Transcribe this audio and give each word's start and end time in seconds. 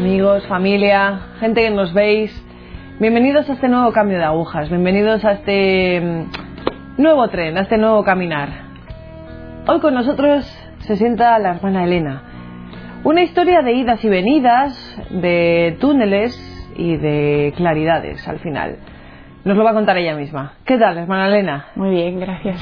amigos, 0.00 0.46
familia, 0.46 1.20
gente 1.40 1.60
que 1.60 1.70
nos 1.70 1.92
veis. 1.92 2.32
Bienvenidos 3.00 3.50
a 3.50 3.52
este 3.52 3.68
nuevo 3.68 3.92
cambio 3.92 4.16
de 4.16 4.24
agujas, 4.24 4.70
bienvenidos 4.70 5.22
a 5.26 5.32
este 5.32 6.00
mm, 6.00 7.02
nuevo 7.02 7.28
tren, 7.28 7.58
a 7.58 7.60
este 7.60 7.76
nuevo 7.76 8.02
caminar. 8.02 8.48
Hoy 9.66 9.78
con 9.80 9.92
nosotros 9.92 10.46
se 10.78 10.96
sienta 10.96 11.38
la 11.38 11.50
hermana 11.50 11.84
Elena. 11.84 12.22
Una 13.04 13.22
historia 13.22 13.60
de 13.60 13.74
idas 13.74 14.02
y 14.02 14.08
venidas, 14.08 14.98
de 15.10 15.76
túneles 15.80 16.34
y 16.76 16.96
de 16.96 17.52
claridades 17.54 18.26
al 18.26 18.38
final. 18.38 18.78
Nos 19.44 19.54
lo 19.54 19.64
va 19.64 19.72
a 19.72 19.74
contar 19.74 19.98
ella 19.98 20.14
misma. 20.14 20.54
¿Qué 20.64 20.78
tal, 20.78 20.96
hermana 20.96 21.26
Elena? 21.26 21.66
Muy 21.76 21.90
bien, 21.90 22.20
gracias. 22.20 22.58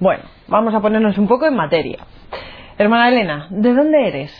Bueno, 0.00 0.22
vamos 0.46 0.72
a 0.74 0.80
ponernos 0.80 1.18
un 1.18 1.26
poco 1.26 1.46
en 1.46 1.56
materia. 1.56 1.98
Hermana 2.78 3.08
Elena, 3.08 3.48
¿de 3.50 3.74
dónde 3.74 4.06
eres? 4.06 4.32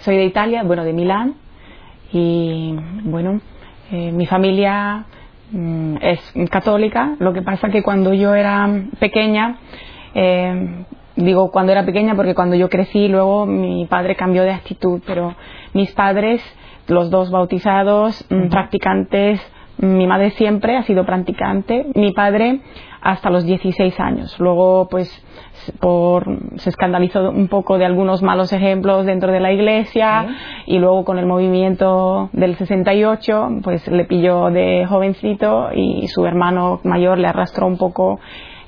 Soy 0.00 0.14
de 0.18 0.26
Italia, 0.26 0.62
bueno, 0.62 0.84
de 0.84 0.92
Milán. 0.92 1.36
Y 2.12 2.76
bueno, 3.02 3.40
eh, 3.90 4.12
mi 4.12 4.26
familia 4.26 5.06
mm, 5.52 5.96
es 6.02 6.34
católica. 6.50 7.16
Lo 7.18 7.32
que 7.32 7.40
pasa 7.40 7.70
que 7.70 7.82
cuando 7.82 8.12
yo 8.12 8.34
era 8.34 8.68
pequeña, 8.98 9.56
eh, 10.14 10.84
digo 11.16 11.50
cuando 11.50 11.72
era 11.72 11.86
pequeña 11.86 12.14
porque 12.14 12.34
cuando 12.34 12.54
yo 12.54 12.68
crecí 12.68 13.08
luego 13.08 13.46
mi 13.46 13.86
padre 13.86 14.16
cambió 14.16 14.42
de 14.42 14.52
actitud, 14.52 15.00
pero 15.06 15.34
mis 15.72 15.90
padres, 15.92 16.42
los 16.88 17.08
dos 17.08 17.30
bautizados, 17.30 18.22
mm, 18.28 18.48
practicantes, 18.50 19.40
mi 19.78 20.06
madre 20.06 20.30
siempre 20.32 20.76
ha 20.76 20.82
sido 20.82 21.06
practicante, 21.06 21.86
mi 21.94 22.12
padre 22.12 22.60
hasta 23.06 23.30
los 23.30 23.44
16 23.44 24.00
años. 24.00 24.36
Luego, 24.40 24.88
pues, 24.90 25.08
por, 25.78 26.26
se 26.56 26.70
escandalizó 26.70 27.30
un 27.30 27.46
poco 27.46 27.78
de 27.78 27.84
algunos 27.84 28.20
malos 28.20 28.52
ejemplos 28.52 29.06
dentro 29.06 29.30
de 29.30 29.38
la 29.38 29.52
iglesia 29.52 30.26
y 30.66 30.78
luego 30.78 31.04
con 31.04 31.18
el 31.18 31.26
movimiento 31.26 32.30
del 32.32 32.56
68, 32.56 33.60
pues 33.62 33.86
le 33.86 34.06
pilló 34.06 34.50
de 34.50 34.86
jovencito 34.86 35.68
y 35.72 36.08
su 36.08 36.26
hermano 36.26 36.80
mayor 36.82 37.18
le 37.18 37.28
arrastró 37.28 37.68
un 37.68 37.78
poco 37.78 38.18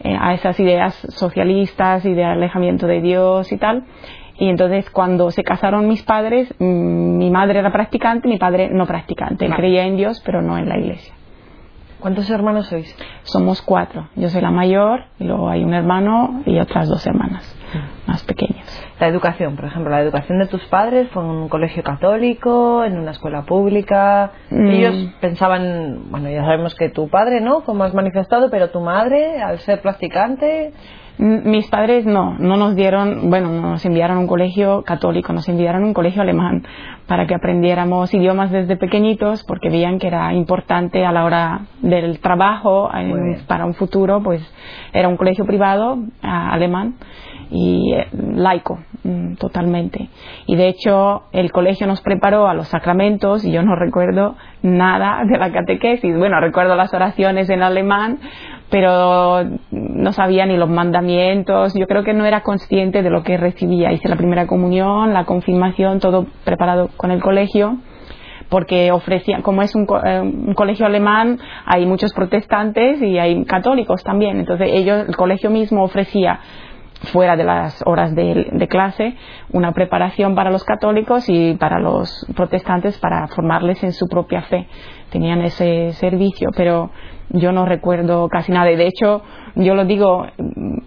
eh, 0.04 0.16
a 0.16 0.34
esas 0.34 0.58
ideas 0.60 0.94
socialistas 1.08 2.04
y 2.04 2.14
de 2.14 2.24
alejamiento 2.24 2.86
de 2.86 3.00
Dios 3.00 3.50
y 3.50 3.58
tal. 3.58 3.86
Y 4.38 4.48
entonces 4.48 4.88
cuando 4.90 5.32
se 5.32 5.42
casaron 5.42 5.88
mis 5.88 6.04
padres, 6.04 6.54
mm, 6.60 7.18
mi 7.18 7.28
madre 7.30 7.58
era 7.58 7.72
practicante, 7.72 8.28
mi 8.28 8.38
padre 8.38 8.70
no 8.70 8.86
practicante. 8.86 9.48
creía 9.50 9.84
en 9.84 9.96
Dios, 9.96 10.22
pero 10.24 10.42
no 10.42 10.56
en 10.56 10.68
la 10.68 10.78
iglesia. 10.78 11.17
¿Cuántos 12.00 12.30
hermanos 12.30 12.66
sois? 12.66 12.94
Somos 13.24 13.60
cuatro. 13.62 14.08
Yo 14.14 14.28
soy 14.28 14.40
la 14.40 14.50
mayor 14.50 15.04
y 15.18 15.24
luego 15.24 15.48
hay 15.48 15.64
un 15.64 15.74
hermano 15.74 16.42
y 16.46 16.58
otras 16.60 16.88
dos 16.88 17.04
hermanas 17.06 17.56
más 18.06 18.22
pequeñas. 18.22 18.66
La 19.00 19.08
educación, 19.08 19.56
por 19.56 19.66
ejemplo, 19.66 19.90
la 19.90 20.00
educación 20.00 20.38
de 20.38 20.46
tus 20.46 20.64
padres 20.66 21.08
fue 21.10 21.22
en 21.22 21.28
un 21.28 21.48
colegio 21.48 21.82
católico, 21.82 22.84
en 22.84 22.98
una 22.98 23.10
escuela 23.10 23.42
pública. 23.42 24.30
Mm. 24.50 24.68
Ellos 24.68 25.14
pensaban, 25.20 26.10
bueno, 26.10 26.30
ya 26.30 26.42
sabemos 26.42 26.74
que 26.74 26.88
tu 26.88 27.08
padre 27.08 27.40
no, 27.40 27.62
fue 27.62 27.74
más 27.74 27.92
manifestado, 27.94 28.48
pero 28.50 28.70
tu 28.70 28.80
madre, 28.80 29.42
al 29.42 29.58
ser 29.58 29.82
practicante, 29.82 30.72
Mis 31.18 31.66
padres 31.68 32.06
no, 32.06 32.36
no 32.38 32.56
nos 32.56 32.76
dieron, 32.76 33.28
bueno, 33.28 33.48
no 33.50 33.70
nos 33.72 33.84
enviaron 33.84 34.18
a 34.18 34.20
un 34.20 34.28
colegio 34.28 34.82
católico, 34.84 35.32
nos 35.32 35.48
enviaron 35.48 35.82
a 35.82 35.86
un 35.86 35.92
colegio 35.94 36.22
alemán 36.22 36.62
para 37.08 37.26
que 37.26 37.34
aprendiéramos 37.34 38.14
idiomas 38.14 38.52
desde 38.52 38.76
pequeñitos 38.76 39.42
porque 39.44 39.68
veían 39.68 39.98
que 39.98 40.06
era 40.06 40.32
importante 40.32 41.04
a 41.04 41.10
la 41.10 41.24
hora 41.24 41.60
del 41.82 42.20
trabajo 42.20 42.88
en- 42.94 43.12
bien. 43.24 43.46
para 43.48 43.66
un 43.66 43.74
futuro, 43.74 44.22
pues 44.22 44.40
era 44.92 45.08
un 45.08 45.16
colegio 45.16 45.44
privado 45.44 45.98
alemán 46.22 46.94
y 47.50 47.94
eh, 47.94 48.06
laico 48.34 48.78
mm, 49.04 49.34
totalmente. 49.36 50.10
Y 50.46 50.54
de 50.54 50.68
hecho 50.68 51.22
el 51.32 51.50
colegio 51.50 51.86
nos 51.88 52.00
preparó 52.02 52.46
a 52.46 52.54
los 52.54 52.68
sacramentos 52.68 53.44
y 53.44 53.50
yo 53.50 53.62
no 53.62 53.74
recuerdo 53.74 54.36
nada 54.62 55.24
de 55.24 55.36
la 55.38 55.50
catequesis. 55.50 56.16
Bueno, 56.16 56.38
recuerdo 56.40 56.76
las 56.76 56.92
oraciones 56.94 57.48
en 57.50 57.62
alemán, 57.62 58.18
pero 58.70 59.40
no 59.98 60.12
sabía 60.12 60.46
ni 60.46 60.56
los 60.56 60.68
mandamientos. 60.70 61.74
Yo 61.74 61.86
creo 61.86 62.04
que 62.04 62.14
no 62.14 62.24
era 62.24 62.42
consciente 62.42 63.02
de 63.02 63.10
lo 63.10 63.22
que 63.22 63.36
recibía. 63.36 63.92
Hice 63.92 64.08
la 64.08 64.16
primera 64.16 64.46
comunión, 64.46 65.12
la 65.12 65.24
confirmación, 65.24 66.00
todo 66.00 66.26
preparado 66.44 66.88
con 66.96 67.10
el 67.10 67.20
colegio 67.22 67.78
porque 68.48 68.90
ofrecían, 68.92 69.42
como 69.42 69.60
es 69.60 69.74
un, 69.74 69.84
co- 69.84 70.02
eh, 70.02 70.20
un 70.22 70.54
colegio 70.54 70.86
alemán, 70.86 71.38
hay 71.66 71.84
muchos 71.84 72.14
protestantes 72.14 73.02
y 73.02 73.18
hay 73.18 73.44
católicos 73.44 74.02
también. 74.02 74.38
Entonces 74.38 74.70
ellos, 74.72 75.06
el 75.06 75.16
colegio 75.16 75.50
mismo 75.50 75.82
ofrecía 75.84 76.40
fuera 77.12 77.36
de 77.36 77.44
las 77.44 77.80
horas 77.86 78.14
de 78.14 78.66
clase 78.68 79.14
una 79.52 79.72
preparación 79.72 80.34
para 80.34 80.50
los 80.50 80.64
católicos 80.64 81.28
y 81.28 81.54
para 81.54 81.78
los 81.78 82.26
protestantes 82.34 82.98
para 82.98 83.28
formarles 83.28 83.84
en 83.84 83.92
su 83.92 84.08
propia 84.08 84.40
fe. 84.42 84.66
Tenían 85.10 85.42
ese 85.42 85.92
servicio, 85.92 86.48
pero 86.56 86.90
yo 87.30 87.52
no 87.52 87.66
recuerdo 87.66 88.28
casi 88.28 88.52
nada. 88.52 88.70
Y 88.70 88.76
de 88.76 88.86
hecho, 88.86 89.22
yo 89.54 89.74
lo 89.74 89.84
digo 89.84 90.26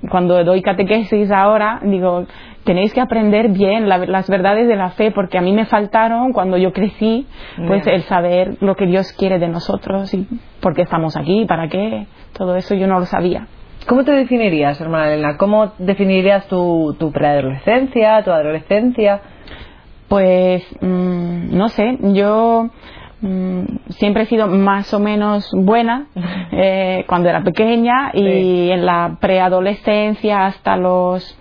cuando 0.09 0.43
doy 0.43 0.61
catequesis 0.61 1.31
ahora, 1.31 1.79
digo, 1.83 2.25
tenéis 2.63 2.93
que 2.93 3.01
aprender 3.01 3.49
bien 3.49 3.87
la- 3.89 3.97
las 3.99 4.29
verdades 4.29 4.67
de 4.67 4.75
la 4.75 4.89
fe, 4.91 5.11
porque 5.11 5.37
a 5.37 5.41
mí 5.41 5.51
me 5.53 5.65
faltaron 5.65 6.33
cuando 6.33 6.57
yo 6.57 6.73
crecí, 6.73 7.27
pues 7.67 7.85
el 7.87 8.01
saber 8.03 8.57
lo 8.61 8.75
que 8.75 8.85
Dios 8.85 9.13
quiere 9.13 9.39
de 9.39 9.47
nosotros 9.47 10.13
y 10.13 10.27
por 10.61 10.73
qué 10.75 10.83
estamos 10.83 11.17
aquí, 11.17 11.45
para 11.45 11.67
qué, 11.69 12.05
todo 12.37 12.55
eso 12.55 12.75
yo 12.75 12.87
no 12.87 12.99
lo 12.99 13.05
sabía. 13.05 13.47
¿cómo 13.87 14.03
te 14.03 14.11
definirías, 14.11 14.79
hermana 14.79 15.11
Elena? 15.11 15.37
¿Cómo 15.37 15.71
definirías 15.79 16.47
tu, 16.47 16.95
tu 16.99 17.11
preadolescencia, 17.11 18.21
tu 18.23 18.29
adolescencia? 18.31 19.21
Pues 20.07 20.63
mm, 20.81 21.57
no 21.57 21.67
sé, 21.69 21.97
yo 22.13 22.69
siempre 23.89 24.23
he 24.23 24.25
sido 24.25 24.47
más 24.47 24.93
o 24.93 24.99
menos 24.99 25.49
buena 25.53 26.07
eh, 26.51 27.05
cuando 27.07 27.29
era 27.29 27.43
pequeña 27.43 28.11
y 28.13 28.19
Sí. 28.21 28.71
en 28.71 28.85
la 28.85 29.17
preadolescencia 29.19 30.45
hasta 30.47 30.75
los 30.77 31.37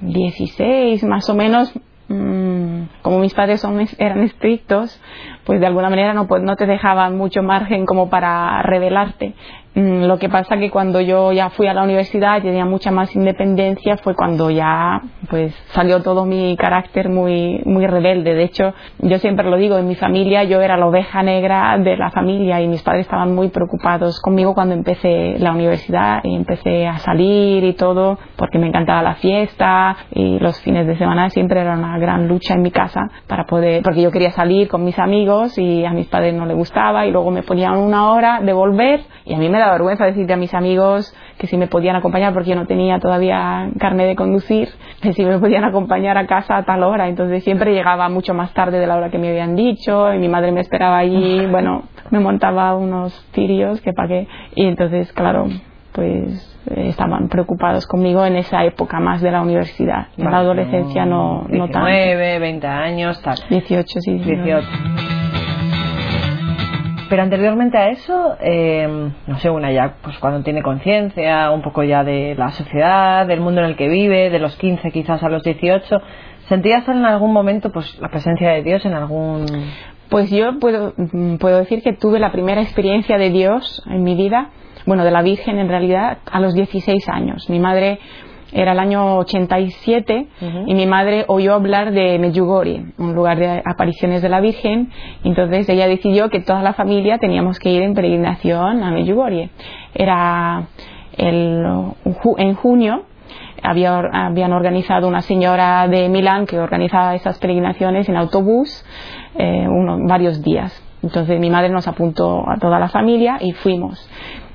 16 0.00 1.02
más 1.04 1.28
o 1.30 1.34
menos, 1.34 1.72
mm, 2.08 2.82
como 3.02 3.18
mis 3.18 3.32
padres 3.34 3.60
son, 3.60 3.86
eran 3.98 4.20
estrictos, 4.20 5.00
pues 5.44 5.60
de 5.60 5.66
alguna 5.66 5.88
manera 5.90 6.12
no, 6.12 6.26
pues, 6.26 6.42
no 6.42 6.56
te 6.56 6.66
dejaban 6.66 7.16
mucho 7.16 7.42
margen 7.42 7.86
como 7.86 8.10
para 8.10 8.62
revelarte. 8.62 9.34
Mm, 9.76 10.04
Lo 10.06 10.18
que 10.18 10.30
pasa 10.30 10.56
que 10.56 10.70
cuando 10.70 11.02
yo 11.02 11.32
ya 11.32 11.50
fui 11.50 11.66
a 11.66 11.74
la 11.74 11.82
universidad 11.82 12.38
y 12.38 12.44
tenía 12.44 12.64
mucha 12.64 12.90
más 12.90 13.14
independencia 13.14 13.98
fue 13.98 14.14
cuando 14.14 14.50
ya 14.50 15.02
pues 15.28 15.54
salió 15.74 16.02
todo 16.02 16.24
mi 16.24 16.56
carácter 16.56 17.10
muy 17.10 17.60
muy 17.66 17.86
rebelde. 17.86 18.34
De 18.34 18.44
hecho, 18.44 18.72
yo 19.00 19.18
siempre 19.18 19.50
lo 19.50 19.58
digo, 19.58 19.76
en 19.76 19.86
mi 19.86 19.94
familia 19.94 20.44
yo 20.44 20.62
era 20.62 20.78
la 20.78 20.86
oveja 20.86 21.22
negra 21.22 21.76
de 21.76 21.94
la 21.98 22.10
familia 22.10 22.58
y 22.62 22.68
mis 22.68 22.82
padres 22.82 23.02
estaban 23.02 23.34
muy 23.34 23.48
preocupados 23.48 24.18
conmigo 24.22 24.54
cuando 24.54 24.74
empecé 24.74 25.36
la 25.40 25.52
universidad 25.52 26.20
y 26.24 26.34
empecé 26.34 26.86
a 26.86 26.96
salir 26.98 27.62
y 27.62 27.74
todo 27.74 28.18
porque 28.36 28.58
me 28.58 28.68
encantaba 28.68 29.02
la 29.02 29.16
fiesta 29.16 29.94
y 30.10 30.38
los 30.38 30.58
fines 30.62 30.86
de 30.86 30.96
semana 30.96 31.28
siempre 31.28 31.60
era 31.60 31.74
una 31.74 31.98
gran 31.98 32.28
lucha 32.28 32.54
en 32.54 32.62
mi 32.62 32.70
casa 32.70 33.10
para 33.26 33.44
poder 33.44 33.82
porque 33.82 34.00
yo 34.00 34.10
quería 34.10 34.30
salir 34.30 34.68
con 34.68 34.84
mis 34.84 34.98
amigos 34.98 35.58
y 35.58 35.84
a 35.84 35.90
mis 35.90 36.06
padres 36.06 36.32
no 36.32 36.46
les 36.46 36.56
gustaba 36.56 37.04
y 37.06 37.10
luego 37.10 37.30
me 37.30 37.42
ponían 37.42 37.76
una 37.76 38.10
hora 38.12 38.40
de 38.40 38.54
volver 38.54 39.00
y 39.26 39.34
a 39.34 39.38
mí 39.38 39.50
me 39.50 39.65
da 39.66 39.72
vergüenza 39.72 40.04
decirle 40.04 40.34
a 40.34 40.36
mis 40.36 40.54
amigos 40.54 41.14
que 41.38 41.46
si 41.46 41.56
me 41.56 41.66
podían 41.66 41.96
acompañar 41.96 42.32
porque 42.32 42.50
yo 42.50 42.56
no 42.56 42.66
tenía 42.66 42.98
todavía 42.98 43.70
carne 43.78 44.06
de 44.06 44.16
conducir 44.16 44.68
que 45.02 45.12
si 45.12 45.24
me 45.24 45.38
podían 45.38 45.64
acompañar 45.64 46.16
a 46.18 46.26
casa 46.26 46.56
a 46.56 46.64
tal 46.64 46.82
hora. 46.82 47.08
Entonces 47.08 47.44
siempre 47.44 47.72
llegaba 47.72 48.08
mucho 48.08 48.34
más 48.34 48.52
tarde 48.54 48.78
de 48.78 48.86
la 48.86 48.96
hora 48.96 49.10
que 49.10 49.18
me 49.18 49.28
habían 49.28 49.56
dicho 49.56 50.12
y 50.12 50.18
mi 50.18 50.28
madre 50.28 50.52
me 50.52 50.60
esperaba 50.60 50.98
allí. 50.98 51.46
Bueno 51.46 51.84
me 52.10 52.20
montaba 52.20 52.74
unos 52.76 53.12
tirios 53.32 53.80
que 53.80 53.92
pagué 53.92 54.28
y 54.54 54.66
entonces 54.66 55.12
claro 55.12 55.48
pues 55.92 56.56
eh, 56.70 56.88
estaban 56.88 57.28
preocupados 57.28 57.86
conmigo 57.86 58.24
en 58.26 58.36
esa 58.36 58.64
época 58.64 59.00
más 59.00 59.22
de 59.22 59.30
la 59.30 59.40
universidad. 59.40 60.08
En 60.18 60.30
la 60.30 60.38
adolescencia 60.38 61.06
no. 61.06 61.46
no 61.48 61.68
tanto. 61.68 61.88
19, 61.88 62.38
20 62.38 62.66
años, 62.66 63.22
tal. 63.22 63.38
18 63.48 64.00
sí 64.00 64.18
18. 64.18 65.15
Pero 67.08 67.22
anteriormente 67.22 67.78
a 67.78 67.88
eso, 67.88 68.36
eh, 68.40 69.10
no 69.26 69.38
sé, 69.38 69.50
una 69.50 69.70
ya, 69.70 69.94
pues 70.02 70.18
cuando 70.18 70.42
tiene 70.42 70.62
conciencia, 70.62 71.50
un 71.50 71.62
poco 71.62 71.82
ya 71.84 72.02
de 72.02 72.34
la 72.36 72.50
sociedad, 72.50 73.26
del 73.26 73.40
mundo 73.40 73.60
en 73.60 73.68
el 73.68 73.76
que 73.76 73.88
vive, 73.88 74.30
de 74.30 74.38
los 74.38 74.56
15 74.56 74.90
quizás 74.90 75.22
a 75.22 75.28
los 75.28 75.42
18, 75.42 76.00
¿sentías 76.48 76.88
en 76.88 77.04
algún 77.04 77.32
momento 77.32 77.70
pues 77.70 77.98
la 78.00 78.08
presencia 78.08 78.50
de 78.50 78.62
Dios 78.62 78.84
en 78.84 78.94
algún... 78.94 79.46
Pues 80.08 80.30
yo 80.30 80.58
puedo, 80.60 80.94
mm, 80.96 81.36
puedo 81.36 81.58
decir 81.58 81.82
que 81.82 81.92
tuve 81.92 82.20
la 82.20 82.32
primera 82.32 82.62
experiencia 82.62 83.18
de 83.18 83.30
Dios 83.30 83.82
en 83.86 84.02
mi 84.02 84.14
vida, 84.14 84.50
bueno, 84.84 85.04
de 85.04 85.10
la 85.10 85.22
Virgen 85.22 85.58
en 85.58 85.68
realidad, 85.68 86.18
a 86.30 86.40
los 86.40 86.54
16 86.54 87.08
años. 87.08 87.50
Mi 87.50 87.58
madre 87.58 87.98
era 88.56 88.72
el 88.72 88.78
año 88.78 89.18
87 89.18 90.28
Ujú. 90.40 90.64
y 90.66 90.74
mi 90.74 90.86
madre 90.86 91.24
oyó 91.28 91.52
hablar 91.52 91.92
de 91.92 92.18
Medjugorje, 92.18 92.86
un 92.96 93.14
lugar 93.14 93.38
de 93.38 93.62
apariciones 93.64 94.22
de 94.22 94.30
la 94.30 94.40
Virgen. 94.40 94.90
Entonces 95.24 95.68
ella 95.68 95.86
decidió 95.86 96.30
que 96.30 96.40
toda 96.40 96.62
la 96.62 96.72
familia 96.72 97.18
teníamos 97.18 97.58
que 97.58 97.70
ir 97.70 97.82
en 97.82 97.92
peregrinación 97.92 98.82
a 98.82 98.90
Medjugorje. 98.90 99.50
Era 99.94 100.68
el, 101.18 101.66
en 102.38 102.54
junio 102.54 103.02
había, 103.62 103.98
habían 103.98 104.52
organizado 104.54 105.06
una 105.06 105.20
señora 105.20 105.86
de 105.86 106.08
Milán 106.08 106.46
que 106.46 106.58
organizaba 106.58 107.14
esas 107.14 107.38
peregrinaciones 107.38 108.08
en 108.08 108.16
autobús 108.16 108.84
eh, 109.34 109.66
varios 110.08 110.42
días. 110.42 110.82
Entonces 111.02 111.38
mi 111.38 111.50
madre 111.50 111.68
nos 111.68 111.86
apuntó 111.86 112.48
a 112.48 112.56
toda 112.56 112.78
la 112.78 112.88
familia 112.88 113.36
y 113.38 113.52
fuimos. 113.52 114.08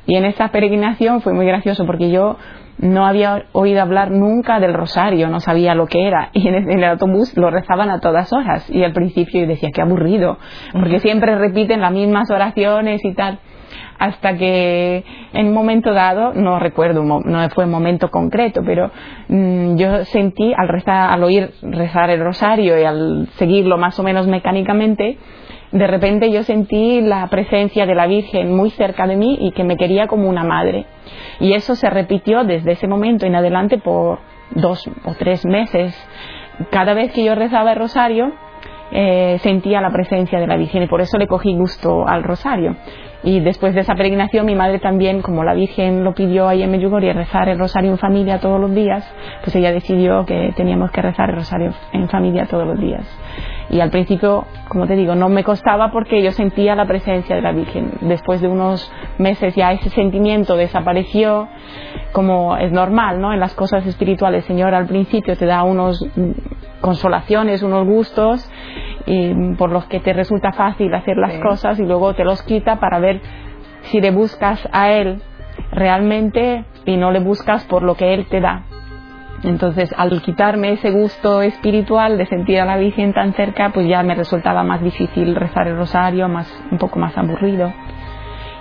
Y 0.08 0.16
en 0.16 0.26
esa 0.26 0.48
peregrinación 0.48 1.22
fue 1.22 1.34
muy 1.34 1.46
gracioso 1.46 1.86
porque 1.86 2.10
yo 2.10 2.38
no 2.82 3.06
había 3.06 3.46
oído 3.54 3.82
hablar 3.82 4.12
nunca 4.12 4.60
del 4.60 4.74
rosario, 4.74 5.30
no 5.30 5.40
sabía 5.40 5.76
lo 5.76 5.88
que 5.88 6.08
era. 6.08 6.30
Y 6.42 6.48
en 6.48 6.70
el, 6.70 6.84
autobús 6.84 7.38
lo 7.38 7.52
rezaban 7.52 7.90
a 7.90 8.00
todas 8.00 8.34
horas. 8.34 8.70
Y 8.70 8.84
al 8.84 8.94
principio 8.94 9.42
yo 9.42 9.48
decía, 9.48 9.70
qué 9.74 9.82
aburrido, 9.82 10.38
porque 10.74 11.00
siempre 11.00 11.36
repiten 11.36 11.82
las 11.82 11.92
mismas 11.92 12.30
oraciones 12.32 13.04
y 13.06 13.14
tal. 13.14 13.40
Hasta 14.00 14.36
que 14.36 15.06
en 15.34 15.48
un 15.48 15.54
momento 15.54 15.94
dado, 15.94 16.34
no 16.34 16.58
recuerdo, 16.60 17.04
no 17.04 17.50
fue 17.52 17.66
un 17.66 17.72
momento 17.72 18.10
concreto, 18.10 18.62
pero 18.66 18.90
mm, 19.28 19.76
yo 19.76 20.04
sentí 20.06 20.52
al, 20.58 20.68
rezar, 20.68 21.12
al 21.12 21.24
oír 21.24 21.52
rezar 21.62 22.10
el 22.10 22.20
rosario 22.20 22.80
y 22.80 22.84
al 22.84 23.28
seguirlo 23.36 23.78
más 23.78 24.00
o 24.00 24.04
menos 24.04 24.26
mecánicamente, 24.26 25.20
de 25.72 25.88
repente 25.88 26.32
yo 26.32 26.44
sentí 26.44 27.02
la 27.02 27.28
presencia 27.28 27.86
de 27.86 27.96
la 27.96 28.08
Virgen 28.08 28.54
muy 28.54 28.72
cerca 28.72 29.08
de 29.08 29.16
mí 29.16 29.38
y 29.40 29.52
que 29.52 29.64
me 29.64 29.78
quería 29.78 30.08
como 30.08 30.28
una 30.28 30.44
madre. 30.44 30.86
Y 31.40 31.54
eso 31.54 31.76
se 31.76 31.90
repitió 31.90 32.44
desde 32.44 32.74
ese 32.74 32.88
momento 32.88 33.26
en 33.26 33.36
adelante 33.36 33.78
por 33.78 34.20
dos 34.52 34.86
o 35.06 35.14
tres 35.18 35.46
meses. 35.46 35.96
Cada 36.72 36.94
vez 36.94 37.14
que 37.14 37.24
yo 37.24 37.36
rezaba 37.36 37.72
el 37.72 37.80
rosario, 37.80 38.34
eh, 38.92 39.38
sentía 39.40 39.80
la 39.80 39.92
presencia 39.92 40.40
de 40.40 40.48
la 40.48 40.58
Virgen 40.58 40.84
y 40.84 40.88
por 40.88 41.00
eso 41.00 41.18
le 41.18 41.28
cogí 41.28 41.56
gusto 41.56 42.06
al 42.06 42.24
rosario. 42.24 42.76
Y 43.24 43.40
después 43.40 43.74
de 43.74 43.82
esa 43.82 43.94
peregrinación, 43.96 44.46
mi 44.46 44.56
madre 44.56 44.80
también, 44.80 45.22
como 45.22 45.44
la 45.44 45.54
Virgen 45.54 46.04
lo 46.04 46.14
pidió 46.14 46.50
ahí 46.50 46.64
en 46.64 46.72
Medjugorje, 46.72 47.14
rezar 47.14 47.48
el 47.48 47.60
rosario 47.60 47.92
en 47.92 47.98
familia 47.98 48.40
todos 48.40 48.60
los 48.60 48.74
días, 48.74 49.10
pues 49.44 49.56
ella 49.56 49.72
decidió 49.72 50.26
que 50.26 50.52
teníamos 50.58 50.92
que 50.92 51.02
rezar 51.02 51.30
el 51.30 51.38
rosario 51.38 51.72
en 51.94 52.10
familia 52.10 52.48
todos 52.48 52.68
los 52.68 52.80
días. 52.80 53.06
Y 53.72 53.80
al 53.80 53.90
principio, 53.90 54.46
como 54.68 54.86
te 54.86 54.98
digo, 54.98 55.16
no 55.16 55.30
me 55.30 55.46
costaba 55.46 55.92
porque 55.92 56.22
yo 56.22 56.32
sentía 56.34 56.76
la 56.76 56.86
presencia 56.86 57.38
de 57.38 57.42
la 57.42 57.54
Virgen. 57.54 57.94
Después 58.02 58.42
de 58.42 58.50
unos 58.50 58.92
meses 59.18 59.56
ya 59.56 59.72
ese 59.72 59.90
sentimiento 59.90 60.58
desapareció, 60.58 61.48
como 62.12 62.58
es 62.58 62.70
normal, 62.74 63.22
¿no? 63.22 63.32
En 63.32 63.40
las 63.40 63.56
cosas 63.56 63.88
espirituales, 63.88 64.44
Señor 64.44 64.76
al 64.76 64.88
principio 64.88 65.38
te 65.38 65.46
da 65.46 65.64
unos 65.64 66.06
mm, 66.16 66.32
consolaciones, 66.82 67.64
unos 67.64 67.88
gustos 67.88 68.52
y 69.06 69.34
por 69.56 69.72
los 69.72 69.86
que 69.86 70.02
te 70.02 70.12
resulta 70.12 70.52
fácil 70.52 70.94
hacer 70.94 71.16
las 71.16 71.38
cosas 71.38 71.80
y 71.80 71.84
luego 71.84 72.14
te 72.14 72.26
los 72.26 72.44
quita 72.44 72.78
para 72.82 73.00
ver 73.00 73.22
si 73.84 74.02
le 74.02 74.12
buscas 74.12 74.68
a 74.74 74.92
Él 74.92 75.22
realmente 75.72 76.66
y 76.86 76.98
no 76.98 77.12
le 77.12 77.22
buscas 77.22 77.64
por 77.68 77.84
lo 77.84 77.96
que 77.96 78.14
Él 78.14 78.26
te 78.28 78.42
da. 78.42 78.64
Entonces, 79.44 79.94
al 79.98 80.22
quitarme 80.22 80.74
ese 80.74 80.92
gusto 80.92 81.42
espiritual 81.42 82.18
de 82.18 82.28
sentir 82.28 82.60
a 82.60 82.66
la 82.66 82.78
Virgen 82.78 83.14
tan 83.14 83.34
cerca, 83.34 83.72
pues 83.74 83.88
ya 83.88 84.04
me 84.04 84.14
resultaba 84.14 84.64
más 84.64 84.82
difícil 84.84 85.36
rezar 85.36 85.68
el 85.68 85.78
rosario, 85.78 86.28
más, 86.28 86.48
un 86.72 86.78
poco 86.78 87.00
más 87.00 87.18
aburrido. 87.18 87.74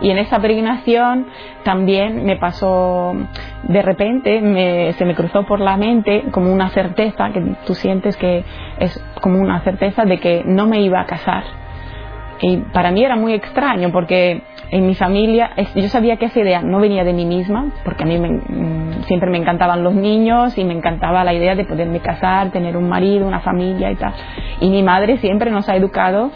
Y 0.00 0.10
en 0.10 0.16
esa 0.16 0.40
peregrinación 0.40 1.26
también 1.62 2.24
me 2.24 2.36
pasó, 2.36 3.14
de 3.64 3.82
repente 3.82 4.92
se 4.94 5.04
me 5.04 5.14
cruzó 5.14 5.44
por 5.44 5.60
la 5.60 5.76
mente 5.76 6.24
como 6.30 6.50
una 6.50 6.70
certeza, 6.70 7.30
que 7.32 7.42
tú 7.66 7.74
sientes 7.74 8.16
que 8.16 8.42
es 8.78 9.04
como 9.20 9.38
una 9.38 9.60
certeza 9.60 10.06
de 10.06 10.18
que 10.18 10.42
no 10.46 10.66
me 10.66 10.80
iba 10.80 11.00
a 11.00 11.04
casar. 11.04 11.44
Y 12.42 12.56
para 12.72 12.90
mí 12.90 13.04
era 13.04 13.16
muy 13.16 13.34
extraño 13.34 13.90
porque 13.92 14.42
en 14.70 14.86
mi 14.86 14.94
familia, 14.94 15.50
yo 15.74 15.88
sabía 15.88 16.16
que 16.16 16.26
esa 16.26 16.40
idea 16.40 16.62
no 16.62 16.78
venía 16.80 17.04
de 17.04 17.12
mí 17.12 17.26
misma, 17.26 17.72
porque 17.84 18.04
a 18.04 18.06
mí 18.06 18.18
mm, 18.18 19.02
siempre 19.02 19.30
me 19.30 19.38
encantaban 19.38 19.82
los 19.82 19.94
niños 19.94 20.56
y 20.56 20.64
me 20.64 20.72
encantaba 20.72 21.24
la 21.24 21.34
idea 21.34 21.54
de 21.54 21.64
poderme 21.64 22.00
casar, 22.00 22.50
tener 22.50 22.76
un 22.76 22.88
marido, 22.88 23.26
una 23.26 23.40
familia 23.40 23.90
y 23.90 23.96
tal. 23.96 24.14
Y 24.60 24.70
mi 24.70 24.82
madre 24.82 25.18
siempre 25.18 25.50
nos 25.50 25.68
ha 25.68 25.76
educado 25.76 26.30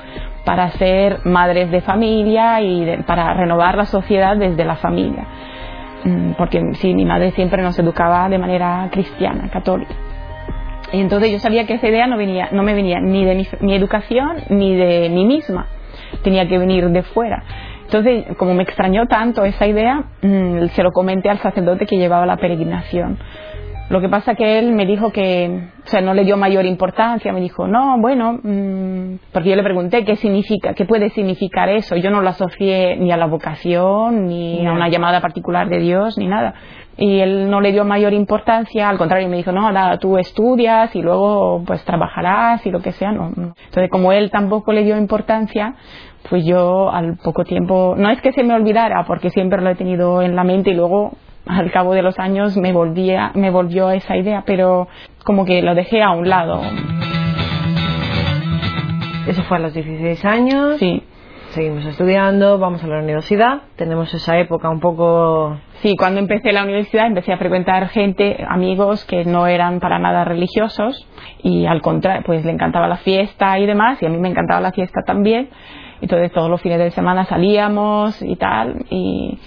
para 0.44 0.70
ser 0.72 1.20
madres 1.24 1.70
de 1.70 1.80
familia 1.80 2.60
y 2.60 3.02
para 3.06 3.32
renovar 3.34 3.76
la 3.76 3.86
sociedad 3.86 4.36
desde 4.36 4.64
la 4.64 4.76
familia. 4.76 5.26
Mm, 6.04 6.32
porque 6.32 6.60
sí, 6.74 6.92
mi 6.92 7.06
madre 7.06 7.30
siempre 7.30 7.62
nos 7.62 7.78
educaba 7.78 8.28
de 8.28 8.38
manera 8.38 8.88
cristiana, 8.90 9.48
católica. 9.48 9.94
Y 10.92 11.00
entonces 11.00 11.32
yo 11.32 11.38
sabía 11.38 11.66
que 11.66 11.74
esa 11.74 11.88
idea 11.88 12.06
no, 12.06 12.16
venía, 12.16 12.50
no 12.52 12.62
me 12.62 12.74
venía 12.74 13.00
ni 13.00 13.24
de 13.24 13.46
mi, 13.60 13.74
educación 13.74 14.36
ni 14.50 14.76
de 14.76 15.08
mí 15.08 15.24
misma, 15.24 15.66
tenía 16.22 16.46
que 16.48 16.58
venir 16.58 16.88
de 16.90 17.02
fuera. 17.02 17.42
Entonces, 17.84 18.24
como 18.36 18.54
me 18.54 18.62
extrañó 18.62 19.06
tanto 19.06 19.44
esa 19.44 19.66
idea, 19.66 20.04
mm, 20.22 20.66
se 20.68 20.82
lo 20.82 20.90
comenté 20.92 21.28
al 21.28 21.38
sacerdote 21.38 21.86
que 21.86 21.96
llevaba 21.96 22.26
la 22.26 22.36
peregrinación. 22.36 23.18
Lo 23.90 24.00
que 24.00 24.08
pasa 24.08 24.34
que 24.34 24.58
él 24.58 24.72
me 24.72 24.86
dijo 24.86 25.12
que, 25.12 25.68
o 25.84 25.88
sea, 25.88 26.00
no 26.00 26.14
le 26.14 26.24
dio 26.24 26.38
mayor 26.38 26.64
importancia, 26.64 27.32
me 27.32 27.40
dijo, 27.40 27.68
no, 27.68 27.98
bueno, 28.00 28.40
mm", 28.42 29.18
porque 29.30 29.50
yo 29.50 29.56
le 29.56 29.62
pregunté 29.62 30.04
qué 30.04 30.16
significa, 30.16 30.72
qué 30.72 30.86
puede 30.86 31.10
significar 31.10 31.68
eso. 31.68 31.94
Yo 31.96 32.10
no 32.10 32.22
lo 32.22 32.30
asocié 32.30 32.96
ni 32.96 33.12
a 33.12 33.18
la 33.18 33.26
vocación, 33.26 34.26
ni 34.26 34.66
a 34.66 34.72
una 34.72 34.88
llamada 34.88 35.20
particular 35.20 35.68
de 35.68 35.78
Dios, 35.80 36.16
ni 36.16 36.26
nada. 36.26 36.54
Y 36.96 37.20
él 37.20 37.50
no 37.50 37.60
le 37.60 37.72
dio 37.72 37.84
mayor 37.84 38.14
importancia, 38.14 38.88
al 38.88 38.96
contrario, 38.96 39.28
me 39.28 39.36
dijo, 39.36 39.52
no, 39.52 39.70
nada, 39.70 39.98
tú 39.98 40.16
estudias 40.16 40.94
y 40.96 41.02
luego 41.02 41.62
pues 41.66 41.84
trabajarás 41.84 42.64
y 42.66 42.70
lo 42.70 42.80
que 42.80 42.92
sea, 42.92 43.12
no. 43.12 43.32
Entonces, 43.36 43.90
como 43.90 44.12
él 44.12 44.30
tampoco 44.30 44.72
le 44.72 44.84
dio 44.84 44.96
importancia, 44.96 45.74
pues 46.30 46.46
yo 46.46 46.90
al 46.90 47.18
poco 47.22 47.44
tiempo, 47.44 47.94
no 47.98 48.08
es 48.10 48.22
que 48.22 48.32
se 48.32 48.44
me 48.44 48.54
olvidara, 48.54 49.04
porque 49.06 49.28
siempre 49.30 49.60
lo 49.60 49.70
he 49.70 49.74
tenido 49.74 50.22
en 50.22 50.36
la 50.36 50.44
mente 50.44 50.70
y 50.70 50.74
luego 50.74 51.12
al 51.46 51.70
cabo 51.70 51.94
de 51.94 52.02
los 52.02 52.18
años 52.18 52.56
me, 52.56 52.72
volvía, 52.72 53.32
me 53.34 53.50
volvió 53.50 53.90
esa 53.90 54.16
idea, 54.16 54.44
pero 54.46 54.88
como 55.24 55.44
que 55.44 55.62
lo 55.62 55.74
dejé 55.74 56.02
a 56.02 56.10
un 56.10 56.28
lado. 56.28 56.62
Eso 59.26 59.42
fue 59.44 59.56
a 59.56 59.60
los 59.60 59.74
16 59.74 60.24
años. 60.24 60.78
Sí. 60.78 61.02
Seguimos 61.50 61.84
estudiando, 61.86 62.58
vamos 62.58 62.82
a 62.82 62.88
la 62.88 62.98
universidad, 62.98 63.62
tenemos 63.76 64.12
esa 64.12 64.36
época 64.38 64.68
un 64.70 64.80
poco... 64.80 65.56
Sí, 65.82 65.94
cuando 65.96 66.18
empecé 66.18 66.50
la 66.50 66.64
universidad 66.64 67.06
empecé 67.06 67.32
a 67.32 67.36
frecuentar 67.36 67.90
gente, 67.90 68.44
amigos 68.48 69.04
que 69.04 69.24
no 69.24 69.46
eran 69.46 69.78
para 69.78 70.00
nada 70.00 70.24
religiosos 70.24 71.06
y 71.44 71.66
al 71.66 71.80
contrario, 71.80 72.24
pues 72.26 72.44
le 72.44 72.50
encantaba 72.50 72.88
la 72.88 72.96
fiesta 72.96 73.56
y 73.60 73.66
demás 73.66 74.02
y 74.02 74.06
a 74.06 74.08
mí 74.08 74.18
me 74.18 74.30
encantaba 74.30 74.60
la 74.60 74.72
fiesta 74.72 75.02
también 75.06 75.48
entonces 76.00 76.32
todos 76.32 76.50
los 76.50 76.60
fines 76.60 76.78
de 76.78 76.90
semana 76.90 77.24
salíamos 77.24 78.20
y 78.22 78.36
tal, 78.36 78.84
y, 78.90 79.38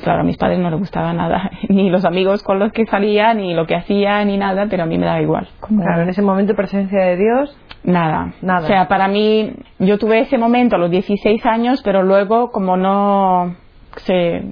claro, 0.00 0.20
a 0.20 0.24
mis 0.24 0.36
padres 0.36 0.58
no 0.58 0.70
les 0.70 0.78
gustaba 0.78 1.12
nada, 1.12 1.50
ni 1.68 1.90
los 1.90 2.04
amigos 2.04 2.42
con 2.42 2.58
los 2.58 2.72
que 2.72 2.86
salía, 2.86 3.34
ni 3.34 3.54
lo 3.54 3.66
que 3.66 3.76
hacía, 3.76 4.24
ni 4.24 4.36
nada, 4.36 4.66
pero 4.68 4.84
a 4.84 4.86
mí 4.86 4.98
me 4.98 5.06
daba 5.06 5.20
igual. 5.20 5.48
Claro, 5.60 6.02
en 6.02 6.08
ese 6.08 6.22
momento 6.22 6.54
presencia 6.54 7.00
de 7.02 7.16
Dios. 7.16 7.58
Nada, 7.84 8.32
nada. 8.40 8.60
O 8.60 8.66
sea, 8.66 8.88
para 8.88 9.08
mí, 9.08 9.52
yo 9.78 9.98
tuve 9.98 10.20
ese 10.20 10.38
momento 10.38 10.76
a 10.76 10.78
los 10.78 10.90
16 10.90 11.44
años, 11.44 11.82
pero 11.82 12.02
luego 12.02 12.50
como 12.50 12.76
no 12.76 13.56
se, 13.96 14.42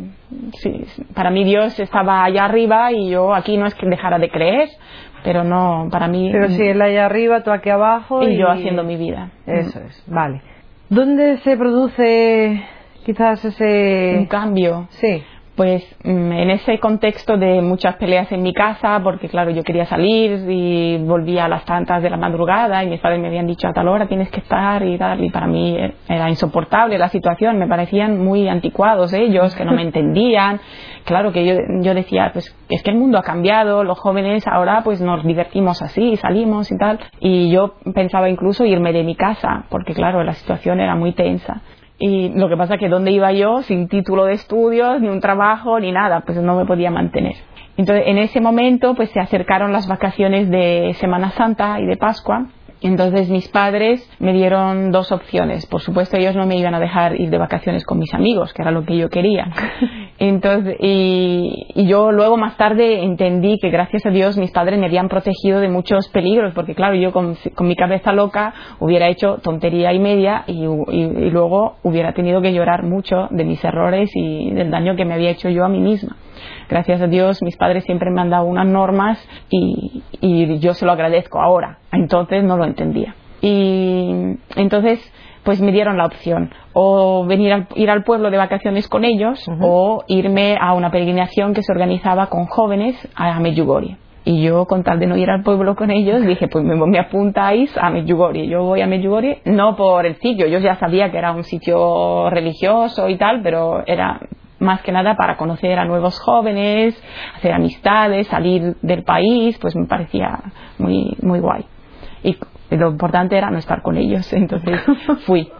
sí, 0.54 0.84
para 1.14 1.30
mí 1.30 1.44
Dios 1.44 1.78
estaba 1.80 2.24
allá 2.24 2.44
arriba 2.44 2.92
y 2.92 3.10
yo 3.10 3.34
aquí 3.34 3.56
no 3.56 3.66
es 3.66 3.74
que 3.74 3.86
dejara 3.86 4.18
de 4.18 4.30
creer, 4.30 4.68
pero 5.24 5.44
no, 5.44 5.88
para 5.90 6.08
mí... 6.08 6.30
Pero 6.32 6.48
si 6.48 6.62
él 6.62 6.82
allá 6.82 7.06
arriba, 7.06 7.42
tú 7.42 7.50
aquí 7.50 7.70
abajo. 7.70 8.22
Y, 8.22 8.32
y... 8.32 8.36
yo 8.36 8.50
haciendo 8.50 8.84
mi 8.84 8.96
vida. 8.96 9.30
Eso 9.46 9.80
es, 9.80 10.04
vale. 10.06 10.42
¿Dónde 10.92 11.38
se 11.38 11.56
produce 11.56 12.62
quizás 13.06 13.42
ese... 13.46 14.14
Un 14.18 14.26
cambio. 14.26 14.88
Sí. 14.90 15.22
Pues 15.54 15.84
mm, 16.02 16.32
en 16.32 16.50
ese 16.50 16.78
contexto 16.78 17.36
de 17.36 17.60
muchas 17.60 17.96
peleas 17.96 18.32
en 18.32 18.42
mi 18.42 18.54
casa, 18.54 18.98
porque 19.04 19.28
claro, 19.28 19.50
yo 19.50 19.62
quería 19.62 19.84
salir 19.84 20.50
y 20.50 20.96
volvía 20.96 21.44
a 21.44 21.48
las 21.48 21.66
tantas 21.66 22.02
de 22.02 22.08
la 22.08 22.16
madrugada 22.16 22.82
y 22.82 22.88
mis 22.88 23.00
padres 23.00 23.20
me 23.20 23.26
habían 23.28 23.46
dicho 23.46 23.68
a 23.68 23.72
tal 23.72 23.88
hora 23.88 24.06
tienes 24.06 24.30
que 24.30 24.40
estar 24.40 24.82
y 24.82 24.96
tal, 24.96 25.22
y 25.22 25.28
para 25.28 25.46
mí 25.46 25.76
era 26.08 26.30
insoportable 26.30 26.96
la 26.96 27.10
situación, 27.10 27.58
me 27.58 27.68
parecían 27.68 28.24
muy 28.24 28.48
anticuados 28.48 29.12
ellos, 29.12 29.54
que 29.54 29.66
no 29.66 29.72
me 29.72 29.82
entendían. 29.92 30.58
Claro 31.04 31.32
que 31.32 31.44
yo, 31.44 31.54
yo 31.82 31.94
decía, 31.94 32.30
pues 32.32 32.56
es 32.70 32.82
que 32.82 32.90
el 32.90 32.96
mundo 32.96 33.18
ha 33.18 33.22
cambiado, 33.22 33.84
los 33.84 33.98
jóvenes 33.98 34.46
ahora 34.46 34.80
pues 34.82 35.02
nos 35.02 35.22
divertimos 35.22 35.82
así, 35.82 36.16
salimos 36.16 36.70
y 36.70 36.78
tal. 36.78 36.98
Y 37.20 37.50
yo 37.50 37.74
pensaba 37.94 38.30
incluso 38.30 38.64
irme 38.64 38.92
de 38.92 39.02
mi 39.02 39.16
casa, 39.16 39.66
porque 39.68 39.92
claro, 39.92 40.22
la 40.24 40.32
situación 40.32 40.80
era 40.80 40.94
muy 40.94 41.12
tensa. 41.12 41.60
Y 42.04 42.30
lo 42.30 42.48
que 42.48 42.56
pasa 42.56 42.74
es 42.74 42.80
que 42.80 42.88
dónde 42.88 43.12
iba 43.12 43.30
yo 43.30 43.62
sin 43.62 43.86
título 43.86 44.24
de 44.24 44.32
estudios, 44.32 45.00
ni 45.00 45.06
un 45.06 45.20
trabajo, 45.20 45.78
ni 45.78 45.92
nada, 45.92 46.22
pues 46.26 46.36
no 46.42 46.56
me 46.56 46.66
podía 46.66 46.90
mantener. 46.90 47.36
Entonces, 47.76 48.06
en 48.08 48.18
ese 48.18 48.40
momento, 48.40 48.96
pues 48.96 49.10
se 49.10 49.20
acercaron 49.20 49.72
las 49.72 49.86
vacaciones 49.86 50.50
de 50.50 50.96
Semana 50.98 51.30
Santa 51.30 51.78
y 51.78 51.86
de 51.86 51.96
Pascua 51.96 52.48
entonces 52.82 53.28
mis 53.28 53.48
padres 53.48 54.08
me 54.18 54.32
dieron 54.32 54.90
dos 54.90 55.12
opciones. 55.12 55.66
Por 55.66 55.80
supuesto 55.80 56.16
ellos 56.16 56.34
no 56.34 56.46
me 56.46 56.56
iban 56.56 56.74
a 56.74 56.80
dejar 56.80 57.18
ir 57.18 57.30
de 57.30 57.38
vacaciones 57.38 57.84
con 57.84 57.98
mis 57.98 58.12
amigos, 58.12 58.52
que 58.52 58.62
era 58.62 58.72
lo 58.72 58.84
que 58.84 58.96
yo 58.96 59.08
quería. 59.08 59.46
Entonces, 60.18 60.76
y, 60.78 61.66
y, 61.74 61.86
yo 61.86 62.12
luego 62.12 62.36
más 62.36 62.56
tarde 62.56 63.02
entendí 63.02 63.58
que 63.60 63.70
gracias 63.70 64.06
a 64.06 64.10
Dios 64.10 64.36
mis 64.36 64.52
padres 64.52 64.78
me 64.78 64.86
habían 64.86 65.08
protegido 65.08 65.60
de 65.60 65.68
muchos 65.68 66.08
peligros, 66.08 66.54
porque 66.54 66.74
claro, 66.74 66.94
yo 66.94 67.12
con, 67.12 67.36
mi 67.60 67.76
cabeza 67.76 68.12
loca 68.12 68.54
hubiera 68.78 69.08
hecho 69.08 69.38
tontería 69.42 69.92
y 69.92 69.98
media 69.98 70.44
y, 70.46 70.64
y, 70.64 71.30
luego 71.30 71.76
hubiera 71.82 72.12
tenido 72.12 72.40
que 72.40 72.52
llorar 72.52 72.84
mucho 72.84 73.28
de 73.30 73.44
mis 73.44 73.64
errores 73.64 74.10
y 74.14 74.50
del 74.52 74.70
daño 74.70 74.96
que 74.96 75.04
me 75.04 75.14
había 75.14 75.30
hecho 75.30 75.48
yo 75.48 75.64
a 75.64 75.68
mí 75.68 75.80
misma. 75.80 76.16
Gracias 76.68 77.00
a 77.00 77.06
Dios 77.06 77.42
mis 77.42 77.56
padres 77.56 77.84
siempre 77.84 78.10
me 78.10 78.20
han 78.20 78.30
dado 78.30 78.44
unas 78.44 78.66
normas 78.66 79.18
y, 79.50 80.02
y 80.20 80.58
yo 80.58 80.74
se 80.74 80.86
lo 80.86 80.92
agradezco 80.92 81.40
ahora. 81.40 81.78
Entonces 81.90 82.44
no 82.44 82.56
lo 82.56 82.64
entendía. 82.64 83.14
Y 83.40 84.36
entonces 84.54 85.00
pues 85.44 85.60
me 85.60 85.72
dieron 85.72 85.96
la 85.96 86.06
opción 86.06 86.50
o 86.72 87.24
venir 87.26 87.52
al, 87.52 87.66
ir 87.74 87.90
al 87.90 88.04
pueblo 88.04 88.30
de 88.30 88.36
vacaciones 88.36 88.88
con 88.88 89.04
ellos 89.04 89.44
o 89.60 90.04
irme 90.06 90.56
a 90.60 90.74
una 90.74 90.90
peregrinación 90.90 91.54
que 91.54 91.62
se 91.62 91.72
organizaba 91.72 92.26
con 92.26 92.46
jóvenes 92.46 92.96
a 93.14 93.38
Medjugorje. 93.40 93.96
Y 94.24 94.40
yo, 94.42 94.66
con 94.66 94.84
tal 94.84 95.00
de 95.00 95.06
no 95.08 95.16
ir 95.16 95.28
al 95.30 95.42
pueblo 95.42 95.74
con 95.74 95.90
ellos, 95.90 96.24
dije, 96.24 96.46
pues 96.46 96.64
me, 96.64 96.76
me 96.76 97.00
apuntáis 97.00 97.76
a 97.76 97.90
Medjugorje. 97.90 98.46
Yo 98.46 98.62
voy 98.62 98.80
a 98.80 98.86
Medjugorje, 98.86 99.42
no 99.44 99.74
por 99.74 100.06
el 100.06 100.14
sitio, 100.16 100.46
yo 100.46 100.60
ya 100.60 100.76
sabía 100.76 101.10
que 101.10 101.18
era 101.18 101.32
un 101.32 101.42
sitio 101.42 102.30
religioso 102.30 103.08
y 103.08 103.16
tal, 103.16 103.42
pero 103.42 103.82
era 103.84 104.20
más 104.60 104.80
que 104.82 104.92
nada 104.92 105.16
para 105.16 105.36
conocer 105.36 105.76
a 105.78 105.84
nuevos 105.84 106.20
jóvenes, 106.20 107.02
hacer 107.36 107.52
amistades, 107.52 108.28
salir 108.28 108.76
del 108.80 109.02
país, 109.02 109.58
pues 109.60 109.74
me 109.74 109.86
parecía 109.86 110.38
muy, 110.78 111.16
muy 111.20 111.40
guay. 111.40 111.64
Y 112.22 112.36
lo 112.76 112.90
importante 112.90 113.36
era 113.36 113.50
no 113.50 113.58
estar 113.58 113.82
con 113.82 113.96
ellos, 113.96 114.32
entonces 114.32 114.80
fui 115.26 115.50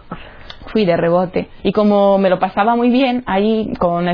fui 0.67 0.85
de 0.85 0.97
rebote. 0.97 1.49
Y 1.63 1.71
como 1.71 2.17
me 2.17 2.29
lo 2.29 2.39
pasaba 2.39 2.75
muy 2.75 2.89
bien, 2.89 3.23
ahí 3.27 3.73
con 3.79 4.07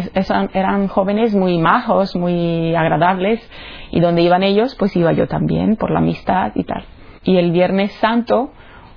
eran 0.53 0.87
jóvenes 0.87 1.35
muy 1.35 1.57
majos, 1.57 2.15
muy 2.15 2.75
agradables, 2.75 3.39
y 3.91 3.99
donde 3.99 4.21
iban 4.21 4.43
ellos, 4.43 4.75
pues 4.77 4.95
iba 4.95 5.11
yo 5.13 5.27
también, 5.27 5.75
por 5.77 5.91
la 5.91 5.99
amistad 5.99 6.51
y 6.55 6.63
tal. 6.63 6.83
Y 7.23 7.37
el 7.37 7.51
Viernes 7.51 7.91
Santo 7.93 8.51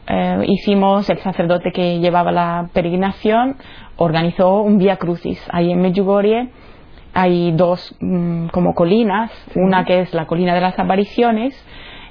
eh, 0.06 0.44
hicimos, 0.46 1.08
el 1.08 1.18
sacerdote 1.18 1.72
que 1.72 2.00
llevaba 2.00 2.32
la 2.32 2.68
peregrinación 2.72 3.56
organizó 3.96 4.62
un 4.62 4.78
Vía 4.78 4.96
Crucis 4.96 5.40
ahí 5.50 5.70
en 5.70 5.80
Medjugorje. 5.80 6.50
Hay 7.14 7.52
dos 7.52 7.94
mm, 8.00 8.48
como 8.48 8.74
colinas, 8.74 9.30
una 9.54 9.84
que 9.84 10.00
es 10.00 10.14
la 10.14 10.26
colina 10.26 10.54
de 10.54 10.60
las 10.62 10.78
apariciones 10.78 11.54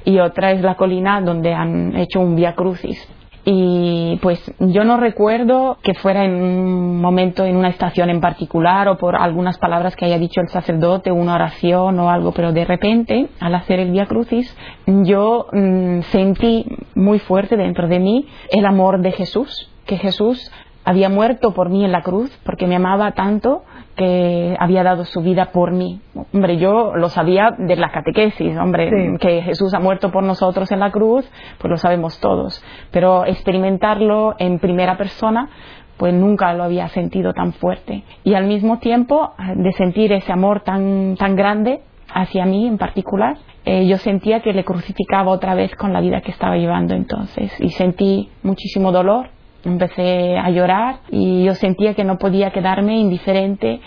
y 0.06 0.20
otra 0.20 0.52
es 0.52 0.62
la 0.62 0.76
colina 0.76 1.22
donde 1.22 1.54
han 1.54 1.96
hecho 1.96 2.20
un 2.20 2.36
Via 2.36 2.56
Crucis. 2.56 3.08
Y 3.44 4.20
pues 4.22 4.40
yo 4.60 4.84
no 4.84 4.98
recuerdo 4.98 5.78
que 5.82 5.96
fuera 5.96 6.26
en 6.26 6.36
un 6.36 7.02
momento, 7.02 7.44
en 7.44 7.58
una 7.58 7.70
estación 7.70 8.12
en 8.12 8.22
particular 8.22 8.88
o 8.88 8.98
por 8.98 9.16
algunas 9.16 9.58
palabras 9.58 9.96
que 9.96 10.06
haya 10.06 10.20
dicho 10.20 10.42
el 10.42 10.50
sacerdote, 10.50 11.12
una 11.12 11.36
oración 11.36 12.00
o 12.00 12.12
algo, 12.12 12.34
pero 12.34 12.52
de 12.54 12.66
repente, 12.66 13.30
al 13.40 13.56
hacer 13.56 13.80
el 13.80 13.92
Via 13.92 14.06
Crucis, 14.06 14.56
yo 14.86 15.48
mm, 15.52 16.02
sentí 16.12 16.66
muy 16.94 17.18
fuerte 17.18 17.58
dentro 17.58 17.88
de 17.88 18.00
mí 18.00 18.28
el 18.52 18.66
amor 18.66 19.02
de 19.02 19.12
Jesús, 19.12 19.72
que 19.88 19.98
Jesús 19.98 20.52
había 20.84 21.10
muerto 21.10 21.54
por 21.54 21.70
mí 21.70 21.84
en 21.84 21.92
la 21.92 22.02
cruz 22.02 22.32
porque 22.44 22.68
me 22.68 22.76
amaba 22.76 23.12
tanto 23.12 23.64
que 24.02 24.58
había 24.60 24.82
dado 24.82 25.06
su 25.06 25.22
vida 25.22 25.52
por 25.52 25.72
mí. 25.72 26.02
Hombre, 26.34 26.58
yo 26.58 26.96
lo 26.96 27.08
sabía 27.10 27.52
de 27.56 27.76
la 27.76 27.92
catequesis, 27.92 28.58
hombre, 28.58 28.90
que 29.20 29.44
Jesús 29.44 29.76
ha 29.76 29.80
muerto 29.80 30.12
por 30.12 30.24
nosotros 30.24 30.72
en 30.72 30.80
la 30.80 30.90
cruz, 30.90 31.30
pues 31.60 31.70
lo 31.70 31.78
sabemos 31.78 32.20
todos. 32.20 32.64
Pero 32.90 33.26
experimentarlo 33.26 34.34
en 34.40 34.58
primera 34.58 34.98
persona, 34.98 35.50
pues 35.98 36.16
nunca 36.16 36.52
lo 36.56 36.64
había 36.64 36.88
sentido 36.88 37.34
tan 37.34 37.54
fuerte. 37.54 38.04
Y 38.24 38.34
al 38.34 38.46
mismo 38.46 38.80
tiempo, 38.80 39.34
de 39.56 39.72
sentir 39.74 40.12
ese 40.14 40.32
amor 40.32 40.62
tan, 40.62 41.16
tan 41.16 41.36
grande 41.36 41.82
hacia 42.12 42.48
mí 42.48 42.66
en 42.66 42.80
particular, 42.80 43.38
eh, 43.66 43.86
yo 43.86 44.00
sentía 44.00 44.40
que 44.40 44.52
le 44.54 44.64
crucificaba 44.64 45.30
otra 45.30 45.54
vez 45.54 45.76
con 45.76 45.94
la 45.94 46.02
vida 46.02 46.22
que 46.22 46.32
estaba 46.32 46.58
llevando 46.58 46.96
entonces. 46.96 47.54
Y 47.60 47.70
sentí 47.70 48.32
muchísimo 48.42 48.92
dolor, 48.92 49.30
Empecé 49.64 50.38
a 50.38 50.50
llorar 50.50 51.02
y 51.10 51.44
yo 51.44 51.54
sentía 51.56 51.94
que 51.94 52.04
no 52.04 52.18
podía 52.18 52.52
quedarme 52.52 52.98
indiferente 52.98 53.80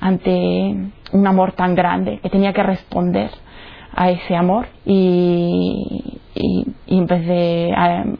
ante 0.00 0.30
un 1.12 1.26
amor 1.26 1.52
tan 1.52 1.74
grande, 1.74 2.18
que 2.22 2.28
tenía 2.28 2.52
que 2.52 2.62
responder 2.62 3.30
a 3.94 4.10
ese 4.10 4.34
amor 4.34 4.66
y, 4.84 6.18
empecé 6.86 7.70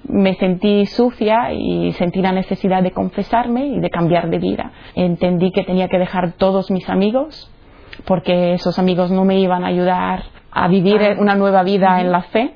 me 0.05 0.35
sentí 0.35 0.87
sucia 0.87 1.53
y 1.53 1.93
sentí 1.93 2.21
la 2.21 2.33
necesidad 2.33 2.83
de 2.83 2.91
confesarme 2.91 3.67
y 3.67 3.81
de 3.81 3.91
cambiar 3.91 4.31
de 4.31 4.39
vida. 4.39 4.73
Entendí 4.95 5.51
que 5.51 5.65
tenía 5.65 5.89
que 5.89 5.99
dejar 5.99 6.33
todos 6.33 6.71
mis 6.71 6.89
amigos 6.89 7.51
porque 8.07 8.55
esos 8.55 8.79
amigos 8.79 9.11
no 9.11 9.25
me 9.25 9.39
iban 9.39 9.65
a 9.65 9.69
ayudar 9.69 10.25
a 10.51 10.69
vivir 10.69 11.01
una 11.19 11.35
nueva 11.35 11.63
vida 11.63 12.01
en 12.01 12.13
la 12.13 12.23
fe 12.23 12.55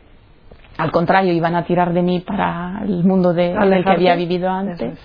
al 0.78 0.90
contrario, 0.90 1.32
iban 1.32 1.54
a 1.54 1.64
tirar 1.64 1.92
de 1.92 2.02
mí 2.02 2.20
para 2.20 2.82
el 2.84 3.04
mundo 3.04 3.32
de, 3.32 3.54
del 3.54 3.84
que 3.84 3.90
había 3.90 4.14
vivido 4.14 4.50
antes. 4.50 4.98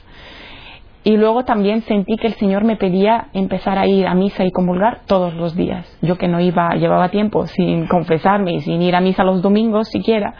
Y 1.03 1.17
luego 1.17 1.43
también 1.45 1.81
sentí 1.81 2.15
que 2.17 2.27
el 2.27 2.33
Señor 2.33 2.63
me 2.63 2.75
pedía 2.75 3.29
empezar 3.33 3.79
a 3.79 3.87
ir 3.87 4.05
a 4.05 4.13
misa 4.13 4.43
y 4.43 4.51
comulgar 4.51 5.01
todos 5.07 5.33
los 5.33 5.55
días. 5.55 5.87
Yo 6.01 6.17
que 6.17 6.27
no 6.27 6.39
iba, 6.39 6.75
llevaba 6.75 7.09
tiempo 7.09 7.47
sin 7.47 7.87
confesarme 7.87 8.53
y 8.53 8.61
sin 8.61 8.81
ir 8.83 8.95
a 8.95 9.01
misa 9.01 9.23
los 9.23 9.41
domingos 9.41 9.87
siquiera, 9.87 10.35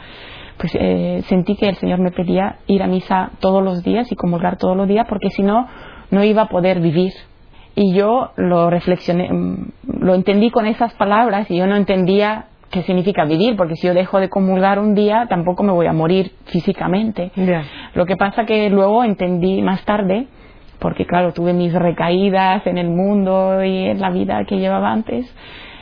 pues 0.58 0.74
eh, 0.76 1.24
sentí 1.28 1.56
que 1.56 1.70
el 1.70 1.76
Señor 1.78 2.00
me 2.00 2.12
pedía 2.12 2.58
ir 2.68 2.84
a 2.84 2.88
misa 2.88 3.32
todos 3.40 3.64
los 3.64 3.84
días 3.84 4.12
y 4.12 4.16
comulgar 4.16 4.58
todos 4.58 4.78
los 4.78 4.88
días 4.88 5.08
porque 5.10 5.32
si 5.32 5.42
no, 5.42 5.68
no 6.12 6.24
iba 6.24 6.44
a 6.44 6.50
poder 6.50 6.80
vivir. 6.80 7.14
Y 7.74 7.96
yo 7.96 8.32
lo 8.36 8.70
reflexioné, 8.70 9.32
mm, 9.32 9.72
lo 10.02 10.14
entendí 10.14 10.52
con 10.52 10.68
esas 10.68 10.94
palabras 10.94 11.50
y 11.50 11.58
yo 11.58 11.66
no 11.66 11.76
entendía 11.76 12.50
qué 12.72 12.84
significa 12.84 13.26
vivir, 13.26 13.56
porque 13.56 13.76
si 13.76 13.88
yo 13.88 13.94
dejo 13.94 14.20
de 14.20 14.30
comulgar 14.30 14.80
un 14.80 14.96
día, 14.96 15.28
tampoco 15.30 15.62
me 15.64 15.74
voy 15.74 15.88
a 15.88 15.94
morir 15.94 16.32
físicamente. 16.46 17.32
Lo 17.94 18.06
que 18.06 18.16
pasa 18.16 18.46
que 18.46 18.70
luego 18.70 19.04
entendí 19.04 19.62
más 19.62 19.84
tarde, 19.84 20.28
porque 20.80 21.06
claro, 21.06 21.34
tuve 21.34 21.54
mis 21.54 21.74
recaídas 21.74 22.66
en 22.66 22.78
el 22.78 22.90
mundo 22.90 23.64
y 23.64 23.86
en 23.86 24.00
la 24.00 24.10
vida 24.10 24.46
que 24.48 24.58
llevaba 24.58 24.92
antes, 24.92 25.32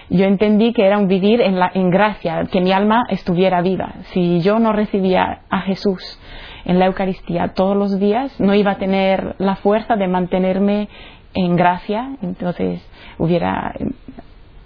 yo 0.10 0.26
entendí 0.26 0.74
que 0.74 0.86
era 0.86 0.98
un 0.98 1.08
vivir 1.08 1.40
en, 1.42 1.60
la, 1.60 1.72
en 1.74 1.92
gracia, 1.92 2.44
que 2.52 2.62
mi 2.62 2.72
alma 2.72 3.06
estuviera 3.10 3.62
viva. 3.62 3.94
Si 4.12 4.42
yo 4.42 4.58
no 4.58 4.74
recibía 4.74 5.42
a 5.50 5.62
Jesús 5.62 6.20
en 6.66 6.80
la 6.80 6.88
Eucaristía 6.88 7.50
todos 7.50 7.78
los 7.78 8.00
días, 8.00 8.40
no 8.40 8.56
iba 8.56 8.72
a 8.72 8.78
tener 8.78 9.36
la 9.38 9.56
fuerza 9.56 9.96
de 9.96 10.08
mantenerme 10.08 10.90
en 11.36 11.56
gracia, 11.56 12.18
entonces 12.24 12.82
hubiera 13.20 13.76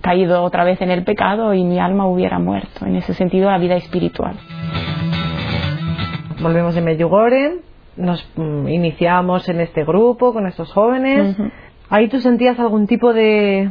caído 0.04 0.44
otra 0.44 0.66
vez 0.66 0.82
en 0.82 0.92
el 0.92 1.04
pecado 1.04 1.54
y 1.54 1.64
mi 1.64 1.80
alma 1.80 2.06
hubiera 2.06 2.38
muerto. 2.38 2.86
En 2.86 2.98
ese 2.98 3.14
sentido, 3.14 3.50
la 3.50 3.58
vida 3.58 3.76
espiritual. 3.76 4.36
Volvemos 6.42 6.76
de 6.76 6.82
Medjugorje, 6.82 7.62
nos 7.96 8.30
mm, 8.36 8.68
iniciamos 8.68 9.48
en 9.48 9.62
este 9.62 9.86
grupo 9.86 10.34
con 10.34 10.46
estos 10.46 10.72
jóvenes. 10.74 11.38
Ahí 11.90 12.10
tú 12.10 12.20
sentías 12.20 12.60
algún 12.60 12.86
tipo 12.86 13.14
de, 13.14 13.70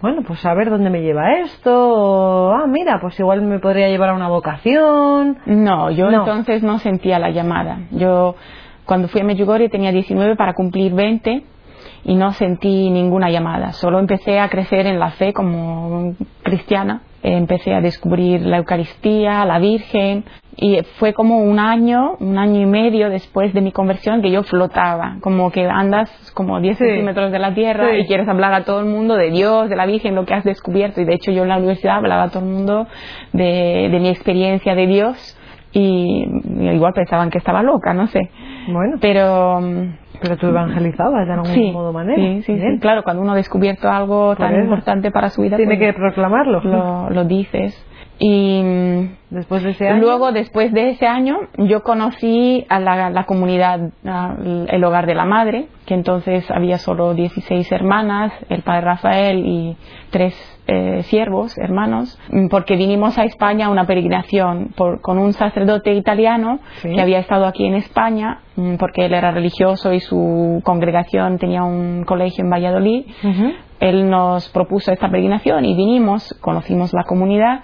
bueno, 0.00 0.22
pues 0.22 0.46
a 0.46 0.54
ver 0.54 0.70
dónde 0.70 0.88
me 0.88 1.02
lleva 1.02 1.40
esto. 1.40 2.52
ah, 2.52 2.66
mira, 2.68 3.00
pues 3.00 3.18
igual 3.18 3.42
me 3.42 3.58
podría 3.58 3.88
llevar 3.88 4.10
a 4.10 4.14
una 4.14 4.28
vocación. 4.28 5.38
No, 5.46 5.90
yo 5.90 6.10
entonces 6.10 6.62
no 6.62 6.78
sentía 6.78 7.18
la 7.18 7.30
llamada. 7.30 7.80
Yo 7.90 8.36
cuando 8.84 9.08
fui 9.08 9.20
a 9.20 9.24
Medjugorje 9.24 9.68
tenía 9.68 9.90
19 9.90 10.36
para 10.36 10.54
cumplir 10.54 10.94
20 10.94 11.42
y 12.04 12.14
no 12.14 12.32
sentí 12.32 12.90
ninguna 12.90 13.30
llamada. 13.30 13.72
Solo 13.72 13.98
empecé 13.98 14.40
a 14.40 14.48
crecer 14.48 14.86
en 14.86 14.98
la 14.98 15.10
fe 15.10 15.32
como 15.32 16.14
cristiana. 16.42 17.02
Empecé 17.22 17.72
a 17.72 17.80
descubrir 17.80 18.40
la 18.42 18.58
Eucaristía, 18.58 19.44
la 19.44 19.60
Virgen, 19.60 20.24
y 20.56 20.82
fue 20.98 21.12
como 21.12 21.38
un 21.38 21.60
año, 21.60 22.16
un 22.18 22.36
año 22.36 22.60
y 22.60 22.66
medio 22.66 23.10
después 23.10 23.54
de 23.54 23.60
mi 23.60 23.70
conversión 23.70 24.22
que 24.22 24.30
yo 24.32 24.42
flotaba, 24.42 25.18
como 25.20 25.52
que 25.52 25.64
andas 25.64 26.10
como 26.34 26.60
10 26.60 26.78
centímetros 26.78 27.30
de 27.30 27.38
la 27.38 27.54
tierra 27.54 27.96
y 27.96 28.06
quieres 28.06 28.28
hablar 28.28 28.52
a 28.52 28.64
todo 28.64 28.80
el 28.80 28.86
mundo 28.86 29.14
de 29.14 29.30
Dios, 29.30 29.70
de 29.70 29.76
la 29.76 29.86
Virgen, 29.86 30.16
lo 30.16 30.26
que 30.26 30.34
has 30.34 30.42
descubierto. 30.42 31.00
Y 31.00 31.04
de 31.04 31.14
hecho 31.14 31.30
yo 31.30 31.44
en 31.44 31.48
la 31.48 31.58
universidad 31.58 31.98
hablaba 31.98 32.24
a 32.24 32.28
todo 32.30 32.42
el 32.42 32.50
mundo 32.50 32.88
de, 33.32 33.88
de 33.90 34.00
mi 34.00 34.08
experiencia 34.08 34.74
de 34.74 34.86
Dios 34.88 35.38
y 35.72 36.26
igual 36.60 36.92
pensaban 36.92 37.30
que 37.30 37.38
estaba 37.38 37.62
loca, 37.62 37.94
no 37.94 38.08
sé. 38.08 38.30
Bueno. 38.68 38.98
Pero 39.00 39.60
pero 40.22 40.36
tú 40.36 40.46
evangelizabas 40.46 41.26
de 41.26 41.32
algún 41.32 41.72
modo 41.72 41.92
manera. 41.92 42.16
Sí, 42.16 42.42
sí, 42.42 42.58
sí, 42.58 42.78
Claro, 42.80 43.02
cuando 43.02 43.22
uno 43.22 43.32
ha 43.32 43.36
descubierto 43.36 43.88
algo 43.88 44.36
tan 44.36 44.54
importante 44.54 45.10
para 45.10 45.28
su 45.28 45.42
vida. 45.42 45.56
Tiene 45.56 45.76
pues, 45.76 45.88
que 45.88 45.92
proclamarlo. 45.92 46.60
Lo, 46.62 47.10
lo 47.10 47.24
dices. 47.24 47.86
Y 48.18 48.62
después 49.30 49.64
de 49.64 49.70
ese 49.70 49.88
año. 49.88 50.00
Luego, 50.00 50.30
después 50.30 50.72
de 50.72 50.90
ese 50.90 51.06
año, 51.06 51.40
yo 51.58 51.82
conocí 51.82 52.64
a 52.68 52.78
la, 52.78 53.10
la 53.10 53.24
comunidad, 53.24 53.90
el 54.04 54.84
hogar 54.84 55.06
de 55.06 55.14
la 55.14 55.24
madre, 55.24 55.66
que 55.86 55.94
entonces 55.94 56.48
había 56.50 56.78
solo 56.78 57.14
16 57.14 57.72
hermanas, 57.72 58.32
el 58.48 58.62
padre 58.62 58.82
Rafael 58.82 59.44
y 59.44 59.76
tres 60.10 60.51
eh, 60.66 61.02
siervos, 61.04 61.58
hermanos, 61.58 62.18
mm, 62.30 62.46
porque 62.46 62.76
vinimos 62.76 63.18
a 63.18 63.24
España 63.24 63.66
a 63.66 63.70
una 63.70 63.84
peregrinación 63.84 64.72
con 64.76 65.18
un 65.18 65.32
sacerdote 65.32 65.92
italiano 65.92 66.60
que 66.82 67.00
había 67.00 67.18
estado 67.18 67.46
aquí 67.46 67.66
en 67.66 67.74
España, 67.74 68.40
mm, 68.54 68.76
porque 68.76 69.06
él 69.06 69.14
era 69.14 69.32
religioso 69.32 69.92
y 69.92 70.00
su 70.00 70.60
congregación 70.64 71.38
tenía 71.38 71.64
un 71.64 72.04
colegio 72.04 72.44
en 72.44 72.50
Valladolid. 72.50 73.06
Él 73.80 74.08
nos 74.08 74.48
propuso 74.50 74.92
esta 74.92 75.08
peregrinación 75.08 75.64
y 75.64 75.74
vinimos, 75.74 76.32
conocimos 76.40 76.92
la 76.92 77.04
comunidad 77.04 77.62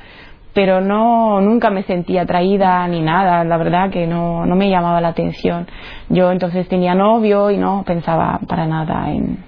pero 0.55 0.81
no 0.81 1.41
nunca 1.41 1.71
me 1.71 1.85
sentía 1.85 2.23
atraída 2.23 2.89
ni 2.89 3.01
nada, 3.01 3.45
la 3.45 3.57
verdad 3.59 3.91
que 3.91 4.09
no, 4.09 4.45
no 4.45 4.57
me 4.57 4.69
llamaba 4.69 5.01
la 5.01 5.09
atención. 5.09 5.69
Yo 6.09 6.33
entonces 6.33 6.67
tenía 6.67 6.97
novio 6.97 7.53
y 7.53 7.59
no 7.59 7.85
pensaba 7.87 8.41
para 8.49 8.67
nada 8.67 9.09
en, 9.13 9.45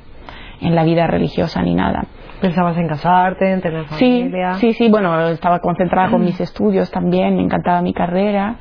en 0.60 0.74
la 0.74 0.84
vida 0.84 1.06
religiosa 1.06 1.62
ni 1.62 1.74
nada. 1.74 2.04
¿Pensabas 2.40 2.76
en 2.78 2.88
casarte, 2.88 3.52
en 3.52 3.60
tener 3.60 3.84
familia? 3.84 4.54
Sí, 4.54 4.72
sí, 4.72 4.88
bueno, 4.88 5.28
estaba 5.28 5.60
concentrada 5.60 6.10
con 6.10 6.24
mis 6.24 6.40
estudios 6.40 6.90
también, 6.90 7.36
me 7.36 7.42
encantaba 7.42 7.82
mi 7.82 7.92
carrera. 7.92 8.56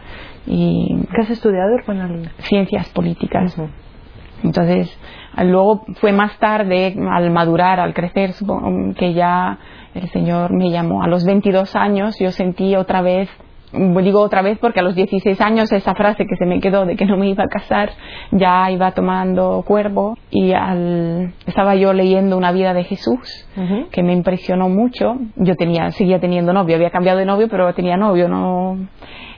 y 0.45 0.99
¿Qué 1.13 1.21
has 1.21 1.29
estudiado, 1.29 1.77
Ciencias 2.39 2.89
políticas. 2.89 3.57
Entonces, 4.43 4.97
luego 5.37 5.83
fue 5.99 6.11
más 6.11 6.37
tarde, 6.39 6.95
al 7.09 7.31
madurar, 7.31 7.79
al 7.79 7.93
crecer, 7.93 8.31
que 8.97 9.13
ya 9.13 9.57
el 9.93 10.09
Señor 10.09 10.53
me 10.53 10.71
llamó. 10.71 11.03
A 11.03 11.07
los 11.07 11.25
22 11.25 11.75
años 11.75 12.17
yo 12.19 12.31
sentí 12.31 12.75
otra 12.75 13.01
vez 13.01 13.29
digo 13.71 14.21
otra 14.21 14.41
vez 14.41 14.57
porque 14.59 14.79
a 14.79 14.83
los 14.83 14.95
16 14.95 15.39
años 15.41 15.71
esa 15.71 15.93
frase 15.93 16.25
que 16.25 16.35
se 16.38 16.45
me 16.45 16.59
quedó 16.59 16.85
de 16.85 16.95
que 16.95 17.05
no 17.05 17.17
me 17.17 17.29
iba 17.29 17.43
a 17.43 17.47
casar 17.47 17.91
ya 18.31 18.69
iba 18.71 18.91
tomando 18.91 19.63
cuerpo 19.65 20.17
y 20.31 20.53
al, 20.53 21.33
estaba 21.45 21.75
yo 21.75 21.93
leyendo 21.93 22.38
una 22.38 22.51
vida 22.51 22.73
de 22.73 22.83
Jesús 22.83 23.47
que 23.91 24.03
me 24.03 24.13
impresionó 24.13 24.69
mucho. 24.69 25.17
Yo 25.35 25.55
tenía 25.55 25.91
seguía 25.91 26.19
teniendo 26.19 26.53
novio 26.53 26.75
había 26.75 26.89
cambiado 26.89 27.19
de 27.19 27.25
novio 27.25 27.47
pero 27.49 27.73
tenía 27.73 27.97
novio 27.97 28.27
no 28.27 28.77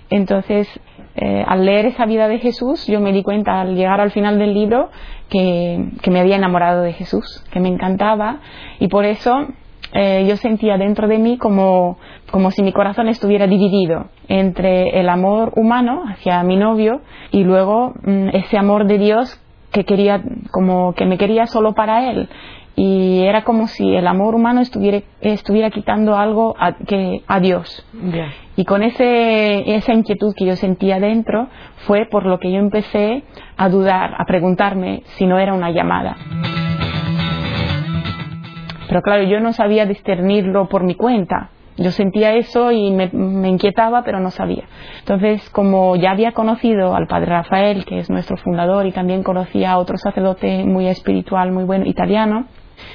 entonces 0.09 0.67
eh, 1.15 1.43
al 1.45 1.65
leer 1.65 1.87
esa 1.87 2.05
vida 2.05 2.29
de 2.29 2.39
Jesús 2.39 2.87
yo 2.87 3.01
me 3.01 3.11
di 3.11 3.23
cuenta 3.23 3.61
al 3.61 3.75
llegar 3.75 3.99
al 3.99 4.11
final 4.11 4.39
del 4.39 4.53
libro 4.53 4.89
que, 5.29 5.89
que 6.01 6.11
me 6.11 6.21
había 6.21 6.37
enamorado 6.37 6.83
de 6.83 6.93
Jesús 6.93 7.43
que 7.51 7.59
me 7.59 7.69
encantaba. 7.69 8.39
Y 8.79 8.87
por 8.87 9.05
eso 9.05 9.47
eh, 9.93 10.25
yo 10.27 10.37
sentía 10.37 10.77
dentro 10.77 11.07
de 11.07 11.17
mí 11.17 11.37
como, 11.37 11.97
como 12.31 12.51
si 12.51 12.63
mi 12.63 12.71
corazón 12.71 13.07
estuviera 13.07 13.47
dividido 13.47 14.05
entre 14.27 14.99
el 14.99 15.09
amor 15.09 15.53
humano 15.55 16.03
hacia 16.07 16.41
mi 16.43 16.55
novio 16.55 17.01
y 17.31 17.43
luego 17.43 17.93
mm, 18.03 18.29
ese 18.33 18.57
amor 18.57 18.87
de 18.87 18.97
Dios 18.97 19.39
que 19.71 19.85
quería 19.85 20.21
como 20.51 20.93
que 20.93 21.05
me 21.05 21.17
quería 21.17 21.45
solo 21.47 21.73
para 21.73 22.09
él 22.11 22.29
y 22.75 23.23
era 23.23 23.43
como 23.43 23.67
si 23.67 23.95
el 23.95 24.07
amor 24.07 24.33
humano 24.33 24.61
estuviera, 24.61 25.01
estuviera 25.19 25.69
quitando 25.69 26.15
algo 26.15 26.55
a, 26.57 26.73
que, 26.73 27.21
a 27.27 27.39
Dios. 27.39 27.85
Y 28.55 28.65
con 28.65 28.81
ese, 28.81 29.75
esa 29.75 29.93
inquietud 29.93 30.33
que 30.35 30.45
yo 30.45 30.55
sentía 30.55 30.99
dentro 30.99 31.47
fue 31.85 32.05
por 32.05 32.25
lo 32.25 32.39
que 32.39 32.51
yo 32.51 32.59
empecé 32.59 33.23
a 33.57 33.69
dudar, 33.69 34.15
a 34.17 34.25
preguntarme 34.25 35.03
si 35.17 35.25
no 35.25 35.37
era 35.37 35.53
una 35.53 35.71
llamada. 35.71 36.15
Pero 38.91 39.03
claro, 39.03 39.23
yo 39.23 39.39
no 39.39 39.53
sabía 39.53 39.85
discernirlo 39.85 40.67
por 40.67 40.83
mi 40.83 40.95
cuenta. 40.95 41.49
Yo 41.77 41.91
sentía 41.91 42.33
eso 42.33 42.73
y 42.73 42.91
me, 42.91 43.09
inquietaba, 43.47 44.03
pero 44.03 44.19
no 44.19 44.31
sabía. 44.31 44.65
Entonces, 44.99 45.49
como 45.51 45.95
ya 45.95 46.11
había 46.11 46.33
conocido 46.33 46.93
al 46.93 47.07
padre 47.07 47.27
Rafael, 47.27 47.85
que 47.85 47.99
es 47.99 48.09
nuestro 48.09 48.35
fundador, 48.35 48.85
y 48.85 48.91
también 48.91 49.23
conocía 49.23 49.71
a 49.71 49.77
otro 49.77 49.95
sacerdote 49.95 50.65
muy 50.65 50.87
espiritual, 50.87 51.53
muy 51.53 51.63
bueno, 51.63 51.85
italiano, 51.85 52.47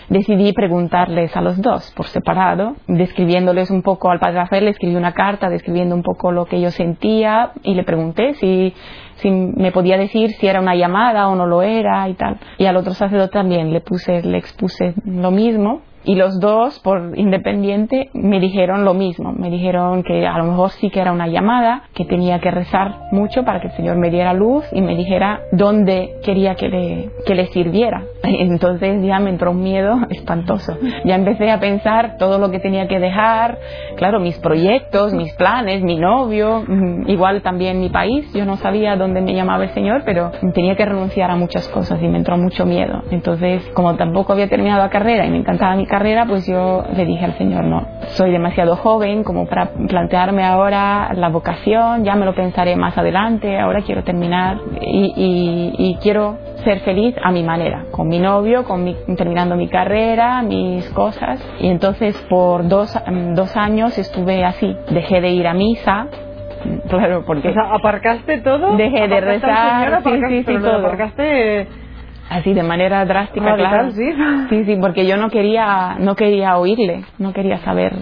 decidí 0.08 0.52
preguntarles 0.52 1.36
a 1.36 1.40
los 1.40 1.60
dos 1.60 1.92
por 1.96 2.06
separado, 2.06 2.76
describiéndoles 2.86 3.70
un 3.70 3.82
poco 3.82 4.10
al 4.10 4.18
padre 4.18 4.36
Rafael, 4.36 4.64
le 4.64 4.70
escribí 4.70 4.96
una 4.96 5.12
carta 5.12 5.48
describiendo 5.48 5.94
un 5.94 6.02
poco 6.02 6.32
lo 6.32 6.46
que 6.46 6.60
yo 6.60 6.70
sentía 6.70 7.52
y 7.62 7.74
le 7.74 7.84
pregunté 7.84 8.34
si, 8.34 8.74
si 9.16 9.30
me 9.30 9.72
podía 9.72 9.96
decir 9.96 10.32
si 10.32 10.46
era 10.46 10.60
una 10.60 10.74
llamada 10.74 11.28
o 11.28 11.34
no 11.34 11.46
lo 11.46 11.62
era 11.62 12.08
y 12.08 12.14
tal. 12.14 12.38
Y 12.58 12.66
al 12.66 12.76
otro 12.76 12.94
sacerdote 12.94 13.32
también 13.32 13.72
le 13.72 13.80
puse, 13.80 14.22
le 14.22 14.38
expuse 14.38 14.94
lo 15.04 15.30
mismo 15.30 15.82
y 16.06 16.14
los 16.14 16.38
dos, 16.38 16.78
por 16.78 17.18
independiente, 17.18 18.10
me 18.14 18.38
dijeron 18.38 18.84
lo 18.84 18.94
mismo. 18.94 19.32
Me 19.32 19.50
dijeron 19.50 20.04
que 20.04 20.24
a 20.24 20.38
lo 20.38 20.44
mejor 20.44 20.70
sí 20.70 20.88
que 20.88 21.00
era 21.00 21.10
una 21.10 21.26
llamada, 21.26 21.82
que 21.94 22.04
tenía 22.04 22.38
que 22.38 22.52
rezar 22.52 23.08
mucho 23.10 23.44
para 23.44 23.60
que 23.60 23.66
el 23.66 23.72
Señor 23.72 23.96
me 23.96 24.08
diera 24.08 24.32
luz 24.32 24.64
y 24.70 24.82
me 24.82 24.94
dijera 24.94 25.40
dónde 25.50 26.14
quería 26.24 26.54
que 26.54 26.68
le, 26.68 27.10
que 27.26 27.34
le 27.34 27.46
sirviera. 27.46 28.04
Entonces 28.22 29.04
ya 29.04 29.18
me 29.18 29.30
entró 29.30 29.50
un 29.50 29.64
miedo 29.64 29.98
espantoso. 30.10 30.78
Ya 31.04 31.16
empecé 31.16 31.50
a 31.50 31.58
pensar 31.58 32.18
todo 32.18 32.38
lo 32.38 32.52
que 32.52 32.60
tenía 32.60 32.86
que 32.86 33.00
dejar, 33.00 33.58
claro, 33.96 34.20
mis 34.20 34.38
proyectos, 34.38 35.12
mis 35.12 35.32
planes, 35.34 35.82
mi 35.82 35.96
novio, 35.96 36.62
mm, 36.68 37.10
igual 37.10 37.42
también 37.42 37.80
mi 37.80 37.88
país. 37.88 38.32
Yo 38.32 38.44
no 38.44 38.56
sabía 38.58 38.94
dónde 38.94 39.22
me 39.22 39.34
llamaba 39.34 39.64
el 39.64 39.70
Señor, 39.70 40.02
pero 40.04 40.30
tenía 40.54 40.76
que 40.76 40.84
renunciar 40.84 41.32
a 41.32 41.36
muchas 41.36 41.66
cosas 41.66 42.00
y 42.00 42.06
me 42.06 42.18
entró 42.18 42.38
mucho 42.38 42.64
miedo. 42.64 43.02
Entonces, 43.10 43.68
como 43.74 43.96
tampoco 43.96 44.32
había 44.32 44.48
terminado 44.48 44.82
la 44.84 44.90
carrera 44.90 45.26
y 45.26 45.30
me 45.30 45.38
encantaba 45.38 45.74
mi 45.74 45.84
carrera, 45.84 45.95
carrera, 45.96 46.26
pues 46.26 46.46
yo 46.46 46.84
le 46.94 47.06
dije 47.06 47.24
al 47.24 47.38
Señor, 47.38 47.64
no, 47.64 47.86
soy 48.08 48.30
demasiado 48.30 48.76
joven 48.76 49.24
como 49.24 49.46
para 49.46 49.70
plantearme 49.88 50.44
ahora 50.44 51.10
la 51.14 51.30
vocación, 51.30 52.04
ya 52.04 52.14
me 52.16 52.26
lo 52.26 52.34
pensaré 52.34 52.76
más 52.76 52.98
adelante, 52.98 53.58
ahora 53.58 53.80
quiero 53.80 54.04
terminar 54.04 54.58
y, 54.82 55.96
quiero 56.02 56.36
ser 56.64 56.80
feliz 56.80 57.14
a 57.22 57.32
mi 57.32 57.42
manera, 57.42 57.86
con 57.92 58.08
mi 58.08 58.18
novio, 58.18 58.64
con 58.64 58.84
mi, 58.84 58.94
terminando 59.16 59.56
mi 59.56 59.68
carrera, 59.68 60.42
mis 60.42 60.86
cosas. 60.90 61.40
Y 61.60 61.68
entonces 61.68 62.14
por 62.28 62.68
dos, 62.68 62.94
dos 63.34 63.56
años 63.56 63.96
estuve 63.96 64.44
así, 64.44 64.76
dejé 64.90 65.22
de 65.22 65.30
ir 65.30 65.46
a 65.46 65.54
misa, 65.54 66.08
claro, 66.90 67.24
porque... 67.26 67.54
¿aparcaste 67.72 68.42
todo? 68.42 68.76
Dejé 68.76 69.08
de 69.08 69.20
rezar, 69.22 70.02
sí, 70.02 70.20
sí, 70.28 70.44
sí, 70.44 70.58
todo. 70.58 70.76
Aparcaste 70.76 71.85
así 72.30 72.54
de 72.54 72.62
manera 72.62 73.04
drástica, 73.04 73.56
claro. 73.56 73.90
¿sí? 73.90 74.08
sí, 74.50 74.64
sí, 74.64 74.76
porque 74.80 75.06
yo 75.06 75.16
no 75.16 75.30
quería, 75.30 75.96
no 75.98 76.14
quería 76.16 76.58
oírle, 76.58 77.04
no 77.18 77.32
quería 77.32 77.58
saber 77.58 77.94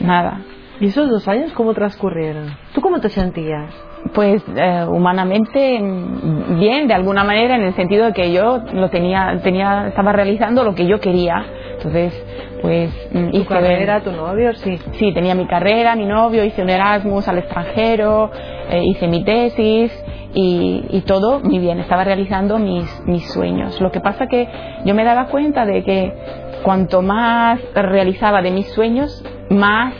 nada. 0.00 0.40
¿Y 0.80 0.86
esos 0.86 1.08
dos 1.08 1.26
años 1.28 1.52
cómo 1.52 1.72
transcurrieron? 1.72 2.56
¿Tú 2.74 2.80
cómo 2.80 3.00
te 3.00 3.08
sentías? 3.08 3.72
Pues 4.12 4.44
eh, 4.56 4.84
humanamente 4.88 5.80
mm, 5.80 6.58
bien, 6.58 6.88
de 6.88 6.94
alguna 6.94 7.24
manera, 7.24 7.54
en 7.56 7.62
el 7.62 7.74
sentido 7.74 8.06
de 8.06 8.12
que 8.12 8.32
yo 8.32 8.60
lo 8.72 8.90
tenía, 8.90 9.40
tenía, 9.42 9.86
estaba 9.88 10.12
realizando 10.12 10.64
lo 10.64 10.74
que 10.74 10.86
yo 10.86 10.98
quería. 10.98 11.44
Entonces, 11.76 12.12
pues 12.60 12.90
mm, 13.12 13.30
¿Tu 13.30 13.44
carrera, 13.44 14.02
tu 14.02 14.10
novio? 14.10 14.52
Sí. 14.54 14.78
Sí, 14.92 15.14
tenía 15.14 15.34
mi 15.34 15.46
carrera, 15.46 15.94
mi 15.94 16.06
novio, 16.06 16.44
hice 16.44 16.62
un 16.62 16.70
Erasmus 16.70 17.28
al 17.28 17.38
extranjero, 17.38 18.30
eh, 18.68 18.82
hice 18.84 19.06
mi 19.06 19.24
tesis 19.24 19.92
y, 20.34 21.02
todo 21.06 21.40
muy 21.40 21.58
bien, 21.58 21.78
estaba 21.78 22.04
realizando 22.04 22.58
mis, 22.58 22.84
mis 23.06 23.24
sueños. 23.32 23.80
Lo 23.80 23.92
que 23.92 24.00
pasa 24.00 24.26
que 24.26 24.48
yo 24.84 24.94
me 24.94 25.04
daba 25.04 25.26
cuenta 25.26 25.64
de 25.64 25.84
que 25.84 26.12
cuanto 26.62 27.02
más 27.02 27.60
realizaba 27.74 28.42
de 28.42 28.50
mis 28.50 28.66
sueños, 28.72 29.24
más 29.50 29.94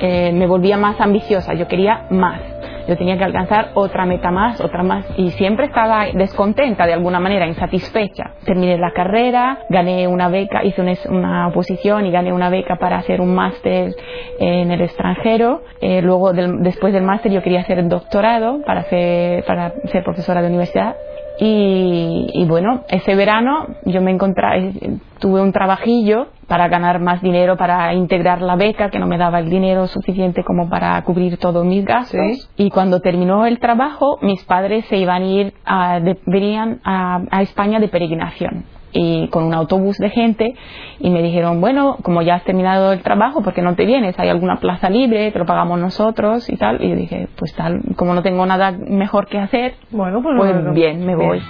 eh, 0.00 0.32
me 0.32 0.46
volvía 0.46 0.76
más 0.76 1.00
ambiciosa, 1.00 1.54
yo 1.54 1.66
quería 1.66 2.06
más 2.10 2.53
yo 2.86 2.96
tenía 2.96 3.16
que 3.16 3.24
alcanzar 3.24 3.70
otra 3.74 4.06
meta 4.06 4.30
más, 4.30 4.60
otra 4.60 4.82
más, 4.82 5.06
y 5.16 5.30
siempre 5.30 5.66
estaba 5.66 6.06
descontenta 6.12 6.86
de 6.86 6.92
alguna 6.92 7.20
manera, 7.20 7.46
insatisfecha. 7.46 8.32
Terminé 8.44 8.78
la 8.78 8.92
carrera, 8.92 9.60
gané 9.68 10.06
una 10.08 10.28
beca, 10.28 10.64
hice 10.64 10.82
una, 11.08 11.48
oposición 11.48 12.06
y 12.06 12.10
gané 12.10 12.32
una 12.32 12.50
beca 12.50 12.76
para 12.76 12.98
hacer 12.98 13.20
un 13.20 13.34
máster 13.34 13.94
en 14.38 14.70
el 14.70 14.80
extranjero. 14.80 15.62
Eh, 15.80 16.02
luego, 16.02 16.32
después 16.32 16.92
del 16.92 17.02
máster, 17.02 17.32
yo 17.32 17.42
quería 17.42 17.60
hacer 17.60 17.78
el 17.78 17.88
doctorado 17.88 18.62
para 18.64 18.84
ser, 18.84 19.44
para 19.44 19.72
ser 19.86 20.02
profesora 20.04 20.42
de 20.42 20.48
universidad 20.48 20.96
y, 21.38 22.44
bueno, 22.46 22.82
ese 22.88 23.14
verano 23.14 23.66
yo 23.84 24.00
me 24.00 24.12
encontré, 24.12 24.72
tuve 25.18 25.40
un 25.40 25.52
trabajillo 25.52 26.28
para 26.46 26.68
ganar 26.68 27.00
más 27.00 27.22
dinero, 27.22 27.56
para 27.56 27.92
integrar 27.94 28.42
la 28.42 28.56
beca, 28.56 28.90
que 28.90 28.98
no 28.98 29.06
me 29.06 29.18
daba 29.18 29.40
el 29.40 29.50
dinero 29.50 29.86
suficiente 29.86 30.44
como 30.44 30.68
para 30.68 31.02
cubrir 31.02 31.38
todos 31.38 31.64
mis 31.64 31.84
gastos. 31.84 32.50
Y 32.56 32.70
cuando 32.70 33.00
terminó 33.00 33.46
el 33.46 33.58
trabajo, 33.58 34.18
mis 34.22 34.44
padres 34.44 34.84
se 34.86 34.96
iban 34.96 35.22
a 35.22 35.26
ir, 35.26 35.54
a, 35.64 36.00
venían 36.26 36.80
a 36.84 37.42
España 37.42 37.80
de 37.80 37.88
peregrinación 37.88 38.64
y 38.94 39.28
con 39.28 39.44
un 39.44 39.54
autobús 39.54 39.98
de 39.98 40.08
gente 40.08 40.54
y 41.00 41.10
me 41.10 41.20
dijeron, 41.20 41.60
bueno, 41.60 41.98
como 42.02 42.22
ya 42.22 42.36
has 42.36 42.44
terminado 42.44 42.92
el 42.92 43.02
trabajo, 43.02 43.42
¿por 43.42 43.52
qué 43.52 43.60
no 43.60 43.74
te 43.74 43.84
vienes? 43.84 44.18
¿Hay 44.18 44.28
alguna 44.28 44.60
plaza 44.60 44.88
libre? 44.88 45.32
Te 45.32 45.38
lo 45.38 45.44
pagamos 45.44 45.78
nosotros 45.80 46.48
y 46.48 46.56
tal. 46.56 46.82
Y 46.82 46.90
yo 46.90 46.96
dije, 46.96 47.28
pues 47.36 47.52
tal, 47.54 47.82
como 47.96 48.14
no 48.14 48.22
tengo 48.22 48.46
nada 48.46 48.70
mejor 48.72 49.26
que 49.26 49.38
hacer, 49.38 49.74
bueno, 49.90 50.22
pues, 50.22 50.36
pues 50.38 50.72
bien, 50.72 51.04
me 51.04 51.16
voy. 51.16 51.42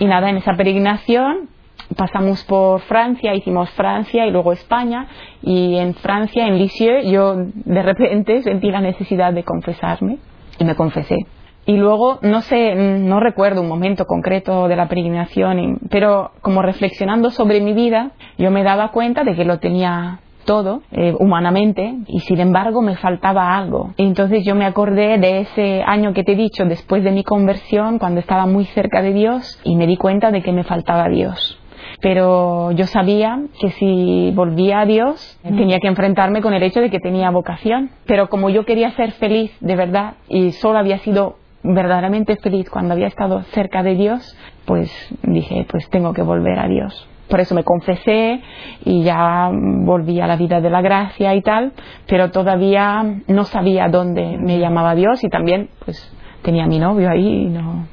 Y 0.00 0.06
nada, 0.06 0.28
en 0.28 0.36
esa 0.36 0.54
peregrinación 0.54 1.48
pasamos 1.96 2.42
por 2.44 2.80
Francia, 2.80 3.34
hicimos 3.34 3.70
Francia 3.70 4.26
y 4.26 4.32
luego 4.32 4.52
España 4.52 5.06
y 5.42 5.76
en 5.76 5.94
Francia, 5.94 6.48
en 6.48 6.58
Lisieux, 6.58 7.06
yo 7.06 7.36
de 7.36 7.82
repente 7.82 8.42
sentí 8.42 8.70
la 8.70 8.80
necesidad 8.80 9.32
de 9.32 9.44
confesarme 9.44 10.18
y 10.58 10.64
me 10.64 10.74
confesé 10.74 11.18
Y 11.66 11.76
luego, 11.76 12.18
no 12.22 12.42
sé, 12.42 12.74
no 12.74 13.20
recuerdo 13.20 13.62
un 13.62 13.68
momento 13.68 14.06
concreto 14.06 14.68
de 14.68 14.76
la 14.76 14.88
peregrinación, 14.88 15.78
pero 15.90 16.32
como 16.42 16.62
reflexionando 16.62 17.30
sobre 17.30 17.60
mi 17.60 17.72
vida, 17.72 18.10
yo 18.36 18.50
me 18.50 18.62
daba 18.62 18.90
cuenta 18.90 19.24
de 19.24 19.34
que 19.34 19.44
lo 19.44 19.58
tenía 19.58 20.20
todo 20.44 20.82
eh, 20.92 21.14
humanamente 21.18 21.94
y 22.06 22.20
sin 22.20 22.38
embargo 22.40 22.82
me 22.82 22.96
faltaba 22.96 23.56
algo. 23.56 23.94
Entonces 23.96 24.44
yo 24.44 24.54
me 24.54 24.66
acordé 24.66 25.18
de 25.18 25.40
ese 25.40 25.82
año 25.86 26.12
que 26.12 26.22
te 26.22 26.32
he 26.32 26.36
dicho 26.36 26.64
después 26.66 27.02
de 27.02 27.12
mi 27.12 27.24
conversión, 27.24 27.98
cuando 27.98 28.20
estaba 28.20 28.46
muy 28.46 28.66
cerca 28.66 29.00
de 29.00 29.12
Dios 29.12 29.58
y 29.64 29.76
me 29.76 29.86
di 29.86 29.96
cuenta 29.96 30.30
de 30.30 30.42
que 30.42 30.52
me 30.52 30.64
faltaba 30.64 31.08
Dios 31.08 31.58
pero 32.00 32.72
yo 32.72 32.86
sabía 32.86 33.40
que 33.60 33.70
si 33.70 34.30
volvía 34.34 34.80
a 34.80 34.86
Dios 34.86 35.38
tenía 35.42 35.78
que 35.80 35.88
enfrentarme 35.88 36.42
con 36.42 36.52
el 36.52 36.62
hecho 36.62 36.80
de 36.80 36.90
que 36.90 37.00
tenía 37.00 37.30
vocación. 37.30 37.90
Pero 38.04 38.28
como 38.28 38.50
yo 38.50 38.66
quería 38.66 38.90
ser 38.92 39.12
feliz 39.12 39.50
de 39.60 39.74
verdad 39.74 40.14
y 40.28 40.52
solo 40.52 40.78
había 40.78 40.98
sido 40.98 41.36
verdaderamente 41.64 42.36
feliz 42.36 42.68
cuando 42.70 42.94
había 42.94 43.06
estado 43.08 43.42
cerca 43.52 43.82
de 43.82 43.94
Dios, 43.94 44.36
pues 44.66 44.90
dije, 45.22 45.66
pues 45.68 45.88
tengo 45.90 46.12
que 46.12 46.22
volver 46.22 46.58
a 46.58 46.68
Dios. 46.68 47.08
Por 47.28 47.40
eso 47.40 47.54
me 47.54 47.64
confesé 47.64 48.42
y 48.84 49.02
ya 49.02 49.50
volví 49.50 50.20
a 50.20 50.26
la 50.26 50.36
vida 50.36 50.60
de 50.60 50.68
la 50.68 50.82
gracia 50.82 51.34
y 51.34 51.40
tal, 51.40 51.72
pero 52.06 52.30
todavía 52.30 53.02
no 53.26 53.44
sabía 53.44 53.88
dónde 53.88 54.36
me 54.38 54.58
llamaba 54.58 54.94
Dios 54.94 55.24
y 55.24 55.30
también 55.30 55.70
pues 55.84 56.14
tenía 56.42 56.64
a 56.64 56.68
mi 56.68 56.78
novio 56.78 57.10
ahí 57.10 57.46
y 57.46 57.46
no. 57.46 57.86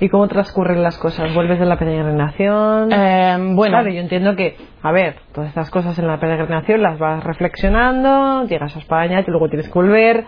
¿Y 0.00 0.08
cómo 0.08 0.28
transcurren 0.28 0.82
las 0.82 0.98
cosas? 0.98 1.32
¿Vuelves 1.32 1.58
de 1.58 1.64
la 1.64 1.78
peregrinación? 1.78 2.92
Eh, 2.92 3.36
bueno. 3.54 3.76
Claro, 3.76 3.90
yo 3.90 4.00
entiendo 4.00 4.36
que, 4.36 4.56
a 4.82 4.92
ver, 4.92 5.16
todas 5.32 5.48
estas 5.48 5.70
cosas 5.70 5.98
en 5.98 6.06
la 6.06 6.18
peregrinación 6.18 6.82
las 6.82 6.98
vas 6.98 7.24
reflexionando, 7.24 8.44
llegas 8.46 8.74
a 8.76 8.80
España, 8.80 9.20
y 9.26 9.30
luego 9.30 9.48
tienes 9.48 9.68
que 9.68 9.72
volver. 9.72 10.24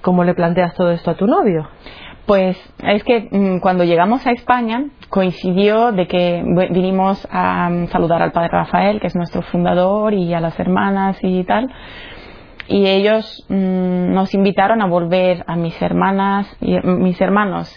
¿Cómo 0.00 0.24
le 0.24 0.34
planteas 0.34 0.74
todo 0.74 0.90
esto 0.90 1.10
a 1.10 1.14
tu 1.14 1.26
novio? 1.26 1.68
Pues 2.26 2.58
es 2.82 3.04
que 3.04 3.28
mm, 3.30 3.60
cuando 3.60 3.84
llegamos 3.84 4.26
a 4.26 4.32
España 4.32 4.86
coincidió 5.10 5.92
de 5.92 6.08
que 6.08 6.42
vinimos 6.70 7.26
a 7.30 7.70
mm, 7.70 7.88
saludar 7.88 8.20
al 8.22 8.32
padre 8.32 8.48
Rafael, 8.48 9.00
que 9.00 9.06
es 9.06 9.14
nuestro 9.14 9.42
fundador, 9.42 10.12
y 10.12 10.34
a 10.34 10.40
las 10.40 10.58
hermanas 10.58 11.18
y 11.22 11.44
tal. 11.44 11.72
Y 12.68 12.86
ellos 12.86 13.46
mm, 13.48 14.12
nos 14.12 14.34
invitaron 14.34 14.82
a 14.82 14.86
volver 14.86 15.44
a 15.46 15.54
mis 15.54 15.80
hermanas 15.80 16.48
y 16.60 16.76
mis 16.80 17.20
hermanos 17.20 17.72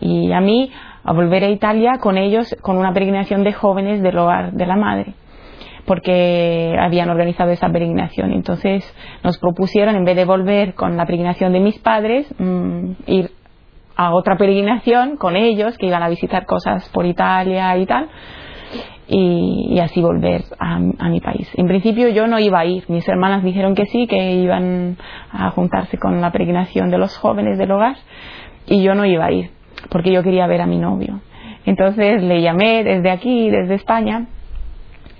y 0.00 0.32
a 0.32 0.40
mí 0.40 0.72
a 1.04 1.12
volver 1.12 1.44
a 1.44 1.48
Italia 1.48 1.98
con 2.00 2.16
ellos 2.16 2.56
con 2.62 2.78
una 2.78 2.92
peregrinación 2.92 3.44
de 3.44 3.52
jóvenes 3.52 4.02
del 4.02 4.16
hogar 4.18 4.52
de 4.52 4.66
la 4.66 4.76
madre 4.76 5.14
porque 5.86 6.76
habían 6.78 7.10
organizado 7.10 7.50
esa 7.50 7.68
peregrinación. 7.68 8.32
Entonces 8.32 8.84
nos 9.22 9.38
propusieron, 9.38 9.96
en 9.96 10.04
vez 10.04 10.16
de 10.16 10.24
volver 10.24 10.74
con 10.74 10.96
la 10.96 11.06
peregrinación 11.06 11.52
de 11.52 11.60
mis 11.60 11.78
padres, 11.78 12.26
mm, 12.38 12.92
ir 13.06 13.30
a 13.96 14.12
otra 14.12 14.36
peregrinación 14.36 15.16
con 15.16 15.36
ellos, 15.36 15.76
que 15.76 15.86
iban 15.86 16.02
a 16.02 16.08
visitar 16.08 16.46
cosas 16.46 16.88
por 16.90 17.06
Italia 17.06 17.76
y 17.76 17.86
tal, 17.86 18.08
y, 19.08 19.78
así 19.80 20.00
volver 20.00 20.44
a, 20.58 20.76
a, 20.76 21.08
mi 21.08 21.20
país. 21.20 21.50
En 21.54 21.66
principio 21.66 22.08
yo 22.08 22.28
no 22.28 22.38
iba 22.38 22.60
a 22.60 22.64
ir, 22.64 22.84
mis 22.88 23.06
hermanas 23.08 23.42
dijeron 23.42 23.74
que 23.74 23.86
sí, 23.86 24.06
que 24.06 24.34
iban 24.34 24.96
a 25.32 25.50
juntarse 25.50 25.98
con 25.98 26.20
la 26.20 26.30
peregrinación 26.30 26.90
de 26.90 26.98
los 26.98 27.16
jóvenes 27.18 27.58
del 27.58 27.72
hogar, 27.72 27.96
y 28.66 28.82
yo 28.82 28.94
no 28.94 29.04
iba 29.04 29.26
a 29.26 29.32
ir 29.32 29.50
porque 29.88 30.12
yo 30.12 30.22
quería 30.22 30.46
ver 30.46 30.60
a 30.60 30.66
mi 30.66 30.78
novio. 30.78 31.20
Entonces 31.64 32.22
le 32.22 32.42
llamé 32.42 32.84
desde 32.84 33.10
aquí, 33.10 33.50
desde 33.50 33.74
España, 33.74 34.26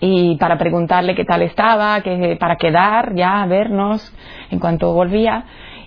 y 0.00 0.36
para 0.36 0.56
preguntarle 0.56 1.14
qué 1.14 1.24
tal 1.24 1.42
estaba, 1.42 2.00
que, 2.00 2.36
para 2.40 2.56
quedar 2.56 3.14
ya, 3.14 3.42
a 3.42 3.46
vernos 3.46 4.14
en 4.50 4.58
cuanto 4.58 4.92
volvía. 4.94 5.44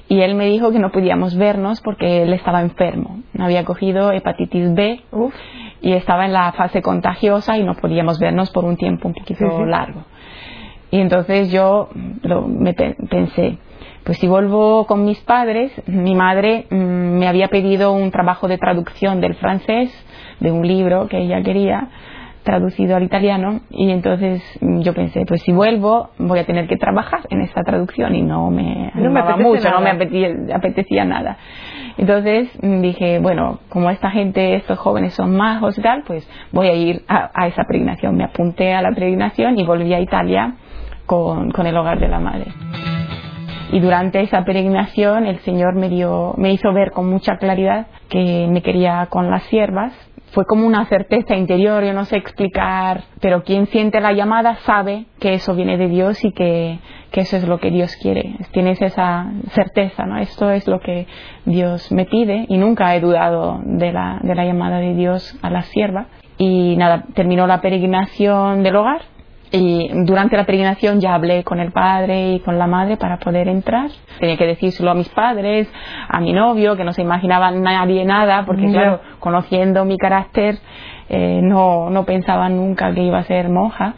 Y 0.07 0.21
él 0.21 0.35
me 0.35 0.45
dijo 0.45 0.71
que 0.71 0.79
no 0.79 0.91
podíamos 0.91 1.35
vernos 1.35 1.81
porque 1.81 2.23
él 2.23 2.33
estaba 2.33 2.61
enfermo. 2.61 3.21
Había 3.39 3.65
cogido 3.65 4.11
hepatitis 4.11 4.73
B 4.73 5.01
y 5.81 5.93
estaba 5.93 6.25
en 6.25 6.33
la 6.33 6.51
fase 6.51 6.81
contagiosa 6.81 7.57
y 7.57 7.63
no 7.63 7.73
podíamos 7.75 8.19
vernos 8.19 8.51
por 8.51 8.65
un 8.65 8.77
tiempo 8.77 9.07
un 9.07 9.15
poquito 9.15 9.65
largo. 9.65 10.03
Y 10.91 10.99
entonces 10.99 11.51
yo 11.51 11.89
me 11.93 12.73
pensé, 12.73 13.57
pues 14.03 14.19
si 14.19 14.27
vuelvo 14.27 14.85
con 14.85 15.05
mis 15.05 15.19
padres, 15.21 15.71
mi 15.87 16.13
madre 16.13 16.67
mm, 16.69 16.75
me 16.75 17.27
había 17.27 17.47
pedido 17.47 17.93
un 17.93 18.11
trabajo 18.11 18.47
de 18.47 18.59
traducción 18.59 19.19
del 19.19 19.33
francés, 19.35 19.91
de 20.39 20.51
un 20.51 20.67
libro 20.67 21.07
que 21.07 21.17
ella 21.17 21.41
quería, 21.41 21.89
traducido 22.43 22.95
al 22.95 23.03
italiano, 23.03 23.61
y 23.69 23.91
entonces 23.91 24.41
yo 24.61 24.93
pensé, 24.93 25.25
pues 25.25 25.41
si 25.41 25.51
vuelvo 25.51 26.09
voy 26.17 26.39
a 26.39 26.45
tener 26.45 26.67
que 26.67 26.77
trabajar 26.77 27.21
en 27.29 27.41
esta 27.41 27.61
traducción 27.63 28.15
y 28.15 28.21
no 28.21 28.49
me 28.51 28.91
no 28.95 29.09
me 29.09 29.21
mucho, 29.37 29.69
no 29.69 29.81
me 29.81 29.91
apetecía, 30.53 31.05
nada. 31.05 31.37
Entonces 31.97 32.49
mm, 32.61 32.81
dije, 32.81 33.19
bueno, 33.19 33.59
como 33.69 33.89
esta 33.89 34.09
gente, 34.11 34.55
estos 34.55 34.77
jóvenes 34.79 35.13
son 35.13 35.35
majos 35.35 35.77
y 35.77 35.81
tal, 35.81 36.03
pues 36.05 36.27
voy 36.51 36.67
a 36.67 36.73
ir 36.73 37.03
a, 37.07 37.31
a 37.33 37.47
esa 37.47 37.63
peregrinación. 37.63 38.15
Me 38.15 38.23
apunté 38.23 38.73
a 38.73 38.81
la 38.81 38.91
peregrinación 38.91 39.59
y 39.59 39.65
volví 39.65 39.93
a 39.93 39.99
Italia 39.99 40.55
con, 41.05 41.51
con 41.51 41.67
el 41.67 41.75
hogar 41.77 41.99
de 41.99 42.07
la 42.07 42.19
madre. 42.19 42.51
Y 43.73 43.79
durante 43.79 44.21
esa 44.21 44.43
peregrinación 44.43 45.25
el 45.25 45.39
Señor 45.39 45.73
me, 45.73 45.89
dio, 45.89 46.35
me 46.37 46.53
hizo 46.53 46.71
ver 46.73 46.91
con 46.91 47.09
mucha 47.09 47.37
claridad 47.37 47.87
que 48.07 48.47
me 48.47 48.61
quería 48.61 49.07
con 49.09 49.31
las 49.31 49.41
siervas. 49.45 49.91
Fue 50.33 50.45
como 50.45 50.65
una 50.65 50.85
certeza 50.87 51.35
interior, 51.35 51.83
yo 51.83 51.93
no 51.93 52.05
sé 52.05 52.17
explicar, 52.17 53.03
pero 53.21 53.43
quien 53.43 53.67
siente 53.67 54.01
la 54.01 54.13
llamada 54.13 54.55
sabe 54.65 55.05
que 55.19 55.35
eso 55.35 55.53
viene 55.53 55.77
de 55.77 55.87
Dios 55.87 56.25
y 56.25 56.31
que, 56.31 56.79
que 57.11 57.21
eso 57.21 57.37
es 57.37 57.47
lo 57.47 57.59
que 57.59 57.69
Dios 57.69 57.95
quiere. 57.97 58.35
Tienes 58.51 58.81
esa 58.81 59.31
certeza, 59.51 60.07
¿no? 60.07 60.17
Esto 60.17 60.49
es 60.49 60.67
lo 60.67 60.79
que 60.79 61.05
Dios 61.45 61.91
me 61.91 62.05
pide 62.05 62.47
y 62.49 62.57
nunca 62.57 62.95
he 62.95 62.99
dudado 62.99 63.61
de 63.63 63.91
la, 63.91 64.19
de 64.23 64.33
la 64.33 64.43
llamada 64.43 64.79
de 64.79 64.95
Dios 64.95 65.37
a 65.43 65.51
la 65.51 65.61
sierva. 65.61 66.07
Y 66.39 66.75
nada, 66.77 67.05
terminó 67.13 67.45
la 67.45 67.61
peregrinación 67.61 68.63
del 68.63 68.75
hogar 68.75 69.12
y 69.55 69.87
durante 70.05 70.35
la 70.35 70.45
peregrinación 70.45 70.99
ya 70.99 71.13
hablé 71.13 71.43
con 71.43 71.59
el 71.59 71.71
padre 71.71 72.33
y 72.33 72.39
con 72.39 72.57
la 72.57 72.65
madre 72.65 72.97
para 72.97 73.19
poder 73.19 73.47
entrar. 73.47 73.91
Tenía 74.19 74.35
que 74.35 74.47
decírselo 74.47 74.89
a 74.89 74.95
mis 74.95 75.09
padres, 75.09 75.71
a 76.09 76.19
mi 76.21 76.33
novio, 76.33 76.75
que 76.75 76.83
no 76.83 76.91
se 76.91 77.03
imaginaba 77.03 77.51
nadie 77.51 78.03
nada, 78.03 78.45
porque 78.47 78.65
claro, 78.71 78.99
conociendo 79.19 79.85
mi 79.85 79.99
carácter, 79.99 80.57
eh, 81.07 81.39
no, 81.43 81.91
no 81.91 82.03
pensaba 82.03 82.49
nunca 82.49 82.91
que 82.95 83.03
iba 83.03 83.19
a 83.19 83.23
ser 83.23 83.49
monja. 83.49 83.93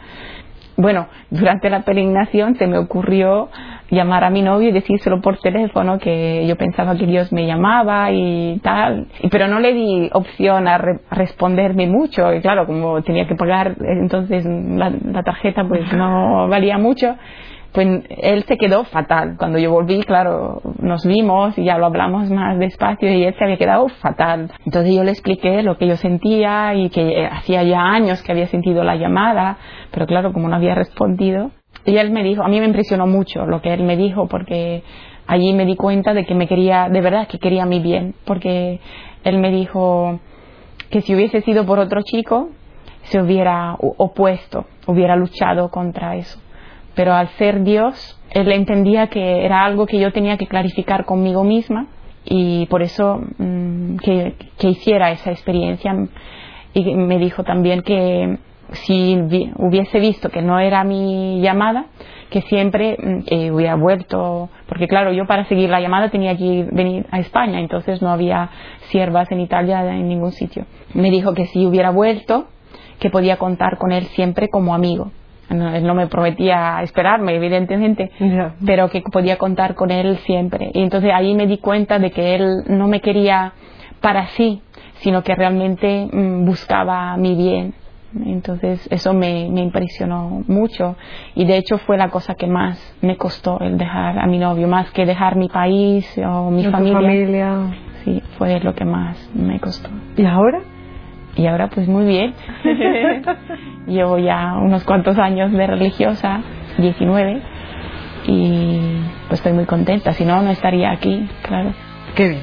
Bueno, 0.76 1.06
durante 1.30 1.70
la 1.70 1.80
peregrinación 1.80 2.56
se 2.56 2.66
me 2.66 2.76
ocurrió 2.76 3.48
llamar 3.90 4.24
a 4.24 4.30
mi 4.30 4.42
novio 4.42 4.68
y 4.68 4.72
decírselo 4.72 5.20
por 5.20 5.38
teléfono 5.38 5.98
que 5.98 6.46
yo 6.46 6.56
pensaba 6.56 6.96
que 6.96 7.06
Dios 7.06 7.32
me 7.32 7.46
llamaba 7.46 8.10
y 8.12 8.58
tal, 8.62 9.06
pero 9.30 9.48
no 9.48 9.60
le 9.60 9.72
di 9.72 10.10
opción 10.12 10.68
a, 10.68 10.78
responderme 11.10 11.86
mucho 11.86 12.32
y 12.34 12.40
claro, 12.40 12.66
como 12.66 13.02
tenía 13.02 13.26
que 13.26 13.34
pagar 13.34 13.76
entonces 13.80 14.44
la, 14.44 14.90
la 14.90 15.22
tarjeta 15.22 15.64
pues 15.66 15.92
no 15.96 16.48
valía 16.48 16.78
mucho, 16.78 17.16
pues 17.76 18.04
él 18.08 18.44
se 18.44 18.56
quedó 18.56 18.84
fatal. 18.84 19.36
Cuando 19.38 19.58
yo 19.58 19.70
volví, 19.70 20.02
claro, 20.02 20.62
nos 20.80 21.04
vimos 21.04 21.58
y 21.58 21.64
ya 21.64 21.76
lo 21.76 21.84
hablamos 21.84 22.30
más 22.30 22.58
despacio 22.58 23.12
y 23.12 23.24
él 23.24 23.34
se 23.36 23.44
había 23.44 23.58
quedado 23.58 23.88
fatal. 23.88 24.50
Entonces 24.64 24.94
yo 24.94 25.04
le 25.04 25.10
expliqué 25.10 25.62
lo 25.62 25.76
que 25.76 25.86
yo 25.86 25.96
sentía 25.96 26.74
y 26.74 26.88
que 26.88 27.26
hacía 27.26 27.62
ya 27.64 27.82
años 27.82 28.22
que 28.22 28.32
había 28.32 28.46
sentido 28.46 28.82
la 28.82 28.96
llamada, 28.96 29.58
pero 29.92 30.06
claro, 30.06 30.32
como 30.32 30.48
no 30.48 30.56
había 30.56 30.74
respondido, 30.74 31.50
y 31.84 31.96
él 31.96 32.10
me 32.10 32.22
dijo, 32.22 32.42
a 32.42 32.48
mí 32.48 32.58
me 32.60 32.66
impresionó 32.66 33.06
mucho 33.06 33.46
lo 33.46 33.60
que 33.60 33.72
él 33.72 33.82
me 33.82 33.96
dijo 33.96 34.26
porque 34.28 34.82
allí 35.26 35.52
me 35.52 35.66
di 35.66 35.76
cuenta 35.76 36.14
de 36.14 36.24
que 36.24 36.34
me 36.34 36.48
quería, 36.48 36.88
de 36.88 37.00
verdad 37.00 37.28
que 37.28 37.38
quería 37.38 37.66
mi 37.66 37.80
bien, 37.80 38.14
porque 38.24 38.80
él 39.24 39.38
me 39.38 39.50
dijo 39.50 40.20
que 40.90 41.00
si 41.00 41.14
hubiese 41.14 41.40
sido 41.42 41.66
por 41.66 41.78
otro 41.78 42.02
chico, 42.02 42.50
se 43.02 43.20
hubiera 43.20 43.76
opuesto, 43.78 44.66
hubiera 44.86 45.16
luchado 45.16 45.70
contra 45.70 46.16
eso. 46.16 46.40
Pero 46.94 47.12
al 47.12 47.28
ser 47.30 47.62
Dios, 47.62 48.20
él 48.30 48.50
entendía 48.50 49.08
que 49.08 49.44
era 49.44 49.64
algo 49.64 49.86
que 49.86 49.98
yo 49.98 50.12
tenía 50.12 50.36
que 50.36 50.46
clarificar 50.46 51.04
conmigo 51.04 51.44
misma 51.44 51.86
y 52.24 52.66
por 52.66 52.82
eso 52.82 53.20
mm, 53.38 53.96
que, 53.98 54.34
que 54.58 54.70
hiciera 54.70 55.10
esa 55.10 55.30
experiencia. 55.30 55.92
Y 56.72 56.94
me 56.94 57.18
dijo 57.18 57.44
también 57.44 57.82
que 57.82 58.38
si 58.72 59.16
hubiese 59.56 60.00
visto 60.00 60.30
que 60.30 60.42
no 60.42 60.58
era 60.58 60.84
mi 60.84 61.40
llamada, 61.40 61.86
que 62.30 62.42
siempre 62.42 62.96
mm, 62.98 63.18
eh, 63.28 63.50
hubiera 63.50 63.76
vuelto, 63.76 64.48
porque 64.68 64.88
claro, 64.88 65.12
yo 65.12 65.26
para 65.26 65.44
seguir 65.46 65.70
la 65.70 65.80
llamada 65.80 66.10
tenía 66.10 66.36
que 66.36 66.66
venir 66.70 67.06
a 67.10 67.18
España, 67.18 67.60
entonces 67.60 68.02
no 68.02 68.10
había 68.10 68.50
siervas 68.88 69.30
en 69.30 69.40
Italia 69.40 69.84
en 69.94 70.08
ningún 70.08 70.32
sitio. 70.32 70.66
Me 70.94 71.10
dijo 71.10 71.34
que 71.34 71.46
si 71.46 71.66
hubiera 71.66 71.90
vuelto, 71.90 72.46
que 72.98 73.10
podía 73.10 73.36
contar 73.36 73.78
con 73.78 73.92
él 73.92 74.04
siempre 74.04 74.48
como 74.48 74.74
amigo. 74.74 75.12
él 75.48 75.86
no 75.86 75.94
me 75.94 76.06
prometía 76.08 76.80
esperarme, 76.82 77.36
evidentemente, 77.36 78.10
pero 78.64 78.88
que 78.88 79.02
podía 79.02 79.36
contar 79.36 79.74
con 79.74 79.90
él 79.90 80.16
siempre. 80.18 80.70
Y 80.72 80.82
entonces 80.82 81.12
ahí 81.14 81.34
me 81.34 81.46
di 81.46 81.58
cuenta 81.58 81.98
de 81.98 82.10
que 82.10 82.34
él 82.34 82.64
no 82.68 82.88
me 82.88 83.00
quería 83.00 83.52
para 84.00 84.26
sí, 84.28 84.62
sino 84.96 85.22
que 85.22 85.34
realmente 85.34 86.08
mm, 86.10 86.44
buscaba 86.44 87.16
mi 87.16 87.34
bien 87.34 87.74
entonces 88.14 88.86
eso 88.90 89.12
me, 89.12 89.48
me, 89.50 89.62
impresionó 89.62 90.42
mucho 90.46 90.96
y 91.34 91.44
de 91.44 91.56
hecho 91.56 91.78
fue 91.78 91.98
la 91.98 92.08
cosa 92.08 92.34
que 92.34 92.46
más 92.46 92.78
me 93.02 93.16
costó 93.16 93.58
el 93.60 93.76
dejar 93.76 94.18
a 94.18 94.26
mi 94.26 94.38
novio, 94.38 94.68
más 94.68 94.90
que 94.92 95.04
dejar 95.04 95.36
mi 95.36 95.48
país 95.48 96.06
o 96.18 96.50
mi 96.50 96.64
familia. 96.64 96.94
familia. 96.94 97.76
sí, 98.04 98.22
fue 98.38 98.60
lo 98.60 98.74
que 98.74 98.84
más 98.84 99.30
me 99.34 99.58
costó. 99.60 99.90
¿Y 100.16 100.24
ahora? 100.24 100.60
Y 101.36 101.46
ahora 101.46 101.68
pues 101.68 101.88
muy 101.88 102.06
bien. 102.06 102.34
Llevo 103.86 104.18
ya 104.18 104.54
unos 104.54 104.84
cuantos 104.84 105.18
años 105.18 105.52
de 105.52 105.66
religiosa, 105.66 106.40
19, 106.78 107.42
y 108.26 108.80
pues 109.28 109.40
estoy 109.40 109.52
muy 109.52 109.66
contenta, 109.66 110.12
si 110.12 110.24
no, 110.24 110.40
no 110.42 110.50
estaría 110.50 110.90
aquí, 110.90 111.28
claro. 111.42 111.72
Qué 112.14 112.28
bien. 112.28 112.42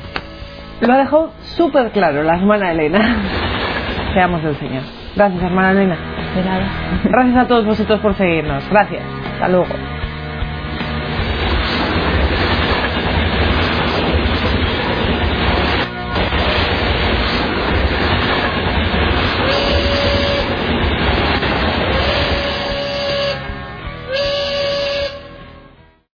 Lo 0.81 0.93
ha 0.93 0.97
dejado 0.97 1.31
súper 1.55 1.91
claro 1.91 2.23
la 2.23 2.35
hermana 2.35 2.71
Elena. 2.71 3.17
Seamos 4.13 4.43
del 4.43 4.55
Señor. 4.57 5.02
Gracias, 5.15 5.43
hermana 5.43 5.71
Elena. 5.71 5.97
De 6.35 6.43
nada. 6.43 6.65
Gracias 7.03 7.37
a 7.37 7.47
todos 7.47 7.65
vosotros 7.65 7.99
por 7.99 8.15
seguirnos. 8.15 8.67
Gracias. 8.69 9.03
Hasta 9.33 9.47
luego. 9.49 9.67